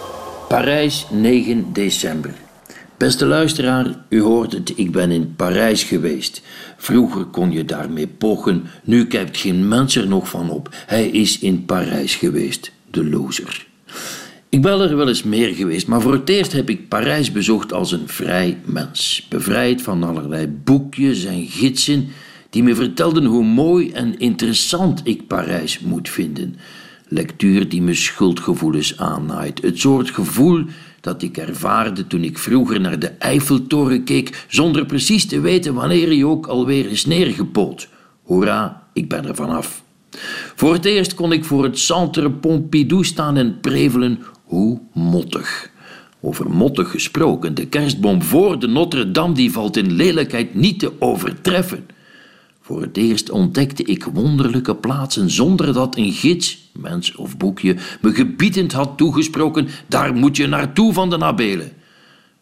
Parijs, 0.48 1.06
9 1.12 1.74
december. 1.74 2.34
Beste 2.98 3.26
luisteraar, 3.26 3.86
u 4.10 4.22
hoort 4.22 4.52
het, 4.52 4.74
ik 4.76 4.92
ben 4.92 5.12
in 5.12 5.36
Parijs 5.36 5.84
geweest. 5.84 6.42
Vroeger 6.78 7.26
kon 7.26 7.52
je 7.52 7.66
daarmee 7.66 8.08
pochen, 8.08 8.64
nu 8.84 9.08
kijkt 9.08 9.38
geen 9.38 9.68
mens 9.68 9.96
er 9.96 10.08
nog 10.08 10.30
van 10.30 10.50
op. 10.50 10.70
Hij 10.86 11.08
is 11.08 11.40
in 11.40 11.66
Parijs 11.66 12.16
geweest. 12.16 12.72
de 12.92 13.06
loser. 13.06 13.68
Ik 14.50 14.62
ben 14.62 14.80
er 14.80 14.96
wel 14.96 15.08
eens 15.08 15.24
meer 15.24 15.54
geweest, 15.56 15.88
maar 15.88 16.02
voor 16.02 16.14
het 16.14 16.30
eerst 16.30 16.52
heb 16.52 16.70
ik 16.70 16.88
Parijs 16.88 17.32
bezocht 17.32 17.74
als 17.74 17.92
een 17.92 18.08
vrij 18.08 18.58
mens. 18.66 19.26
Bevrijd 19.30 19.82
van 19.82 20.04
allerlei 20.04 20.48
boekjes 20.48 21.26
en 21.26 21.46
gidsen 21.48 22.08
die 22.50 22.64
me 22.64 22.76
vertelden 22.76 23.26
hoe 23.26 23.44
mooi 23.44 23.92
en 23.92 24.20
interessant 24.20 25.02
ik 25.04 25.28
Parijs 25.28 25.80
moet 25.80 26.10
vinden. 26.10 26.56
Lectuur 27.12 27.70
die 27.70 27.82
me 27.82 27.94
schuldgevoelens 27.94 28.98
aannaait. 28.98 29.62
Het 29.62 29.80
soort 29.80 30.10
gevoel 30.10 30.66
dat 31.02 31.22
ik 31.22 31.38
ervaarde 31.38 32.08
toen 32.08 32.24
ik 32.24 32.38
vroeger 32.38 32.80
naar 32.82 33.00
de 33.00 33.08
Eiffeltoren 33.08 34.04
keek, 34.04 34.46
zonder 34.48 34.86
precies 34.86 35.26
te 35.26 35.40
weten 35.40 35.74
wanneer 35.74 36.08
hij 36.08 36.24
ook 36.24 36.48
alweer 36.48 36.90
is 36.90 37.06
neergepoot. 37.06 37.90
Hoera, 38.24 38.84
ik 38.94 39.10
ben 39.10 39.26
er 39.26 39.36
vanaf. 39.36 39.84
Voor 40.56 40.74
het 40.74 40.86
eerst 40.86 41.14
kon 41.14 41.32
ik 41.32 41.46
voor 41.46 41.64
het 41.64 41.80
Centre 41.80 42.32
Pompidou 42.32 43.06
staan 43.06 43.38
en 43.38 43.60
prevelen 43.60 44.20
hoe 44.44 44.80
mottig. 44.94 45.70
Over 46.22 46.50
mottig 46.50 46.92
gesproken, 46.92 47.56
de 47.56 47.68
kerstboom 47.68 48.24
voor 48.24 48.60
de 48.60 48.68
Notre-Dame 48.68 49.34
die 49.34 49.52
valt 49.52 49.78
in 49.78 49.92
lelijkheid 49.92 50.56
niet 50.56 50.80
te 50.80 50.92
overtreffen. 51.00 51.86
Voor 52.70 52.82
het 52.82 52.98
eerst 52.98 53.30
ontdekte 53.30 53.84
ik 53.84 54.04
wonderlijke 54.04 54.76
plaatsen 54.76 55.30
zonder 55.30 55.74
dat 55.74 55.98
een 55.98 56.12
gids, 56.12 56.72
mens 56.74 57.16
of 57.16 57.38
boekje, 57.38 57.76
me 58.02 58.14
gebiedend 58.14 58.72
had 58.72 58.98
toegesproken: 58.98 59.68
daar 59.88 60.14
moet 60.14 60.38
je 60.38 60.48
naartoe 60.48 60.94
van 60.94 61.10
de 61.10 61.18
Nabelen. 61.18 61.72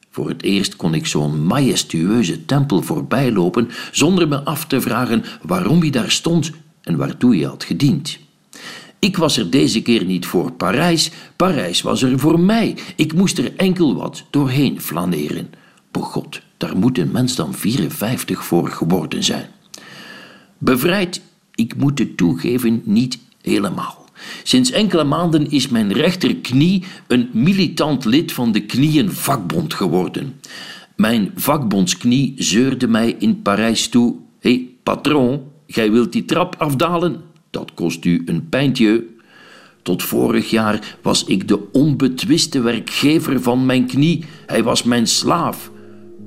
Voor 0.10 0.30
het 0.30 0.44
eerst 0.44 0.76
kon 0.76 0.94
ik 0.94 1.06
zo'n 1.06 1.46
majestueuze 1.46 2.46
tempel 2.46 2.82
voorbijlopen 2.82 3.70
zonder 3.92 4.28
me 4.28 4.44
af 4.44 4.66
te 4.66 4.82
vragen 4.82 5.24
waarom 5.42 5.80
hij 5.80 5.90
daar 5.90 6.12
stond 6.12 6.52
en 6.82 6.98
waartoe 6.98 7.36
hij 7.36 7.46
had 7.46 7.64
gediend. 7.64 8.20
Ik 9.00 9.18
was 9.18 9.38
er 9.38 9.50
deze 9.50 9.82
keer 9.82 10.06
niet 10.06 10.26
voor 10.26 10.52
Parijs, 10.52 11.12
Parijs 11.36 11.82
was 11.82 12.02
er 12.02 12.20
voor 12.20 12.40
mij. 12.40 12.78
Ik 12.96 13.14
moest 13.14 13.38
er 13.38 13.56
enkel 13.56 13.96
wat 13.96 14.24
doorheen 14.30 14.82
flaneren. 14.82 15.50
Begot, 15.92 16.42
daar 16.58 16.78
moet 16.78 16.98
een 16.98 17.12
mens 17.12 17.36
dan 17.36 17.54
54 17.54 18.44
voor 18.44 18.70
geworden 18.70 19.24
zijn. 19.24 19.56
Bevrijd, 20.58 21.22
ik 21.56 21.76
moet 21.76 22.00
het 22.00 22.18
toegeven, 22.18 22.82
niet 22.86 23.20
helemaal. 23.42 24.06
Sinds 24.44 24.72
enkele 24.72 25.04
maanden 25.04 25.52
is 25.52 25.68
mijn 25.68 25.94
rechterknie 25.94 26.84
een 27.08 27.30
militant 27.34 28.06
lid 28.06 28.32
van 28.32 28.52
de 28.52 28.66
knieënvakbond 28.66 29.74
geworden. 29.74 30.40
Mijn 30.96 31.32
vakbondsknie 31.36 32.34
zeurde 32.38 32.88
mij 32.88 33.16
in 33.20 33.42
Parijs 33.42 33.90
toe: 33.90 34.16
Hé, 34.40 34.50
hey, 34.50 34.68
patroon, 34.84 35.42
gij 35.68 35.92
wilt 35.92 36.12
die 36.12 36.26
trap 36.26 36.56
afdalen? 36.58 37.22
Dat 37.50 37.74
kost 37.74 38.06
u 38.06 38.22
een 38.26 38.50
pijntje. 38.50 39.06
Tot 39.82 40.04
vorig 40.04 40.50
jaar 40.50 40.98
was 41.02 41.24
ik 41.24 41.48
de 41.48 41.72
onbetwiste 41.72 42.62
werkgever 42.62 43.42
van 43.42 43.66
mijn 43.66 43.86
knie. 43.86 44.26
Hij 44.46 44.64
was 44.64 44.84
mijn 44.84 45.08
slaaf. 45.08 45.72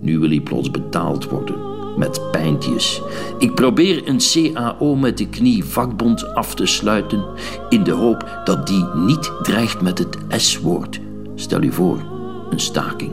Nu 0.01 0.19
wil 0.19 0.29
hij 0.29 0.41
plots 0.41 0.71
betaald 0.71 1.25
worden 1.25 1.70
met 2.01 2.31
pijntjes. 2.31 3.03
Ik 3.39 3.55
probeer 3.55 4.09
een 4.09 4.21
CAO 4.33 4.97
met 4.97 5.19
de 5.19 5.29
knie 5.29 5.65
vakbond 5.65 6.35
af 6.35 6.55
te 6.55 6.67
sluiten 6.67 7.25
in 7.69 7.85
de 7.85 7.93
hoop 7.93 8.41
dat 8.45 8.67
die 8.67 8.85
niet 8.95 9.33
dreigt 9.43 9.81
met 9.81 9.99
het 9.99 10.17
S-woord. 10.37 11.01
Stel 11.35 11.63
u 11.63 11.73
voor, 11.73 11.99
een 12.51 12.61
staking. 12.61 13.13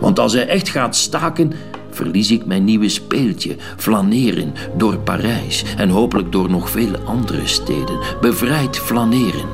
Want 0.00 0.18
als 0.18 0.32
hij 0.32 0.46
echt 0.46 0.68
gaat 0.68 0.96
staken, 0.96 1.52
verlies 1.90 2.30
ik 2.30 2.46
mijn 2.46 2.64
nieuwe 2.64 2.88
speeltje, 2.88 3.56
flaneren 3.76 4.54
door 4.76 4.98
Parijs 4.98 5.64
en 5.76 5.88
hopelijk 5.88 6.32
door 6.32 6.50
nog 6.50 6.70
vele 6.70 6.98
andere 6.98 7.46
steden. 7.46 7.98
Bevrijd 8.20 8.78
flaneren. 8.78 9.48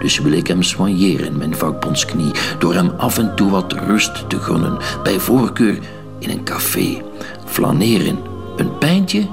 Dus 0.00 0.18
wil 0.18 0.32
ik 0.32 0.46
hem 0.46 0.62
soigneren, 0.62 1.36
mijn 1.36 1.56
vakbondsknie, 1.56 2.30
door 2.58 2.74
hem 2.74 2.90
af 2.96 3.18
en 3.18 3.36
toe 3.36 3.50
wat 3.50 3.72
rust 3.72 4.28
te 4.28 4.40
gunnen, 4.40 4.78
bij 5.02 5.18
voorkeur 5.18 5.78
in 6.18 6.30
een 6.30 6.44
café 6.44 7.02
flaneren. 7.44 8.18
Een 8.56 8.78
pijntje, 8.78 9.26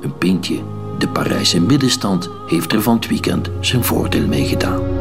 een 0.00 0.18
pintje. 0.18 0.58
De 0.98 1.08
Parijse 1.08 1.60
middenstand 1.60 2.30
heeft 2.46 2.72
er 2.72 2.82
van 2.82 2.94
het 2.94 3.06
weekend 3.06 3.50
zijn 3.60 3.84
voordeel 3.84 4.26
mee 4.26 4.44
gedaan. 4.44 4.95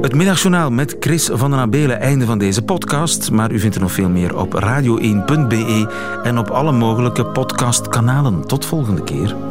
Het 0.00 0.14
middagjournaal 0.14 0.70
met 0.70 0.96
Chris 1.00 1.28
van 1.32 1.50
den 1.50 1.60
Abelen, 1.60 2.00
einde 2.00 2.26
van 2.26 2.38
deze 2.38 2.62
podcast. 2.62 3.30
Maar 3.30 3.52
u 3.52 3.58
vindt 3.58 3.74
er 3.74 3.80
nog 3.80 3.92
veel 3.92 4.08
meer 4.08 4.36
op 4.36 4.54
radio1.be 4.54 5.90
en 6.22 6.38
op 6.38 6.50
alle 6.50 6.72
mogelijke 6.72 7.26
podcastkanalen. 7.26 8.46
Tot 8.46 8.66
volgende 8.66 9.02
keer. 9.02 9.49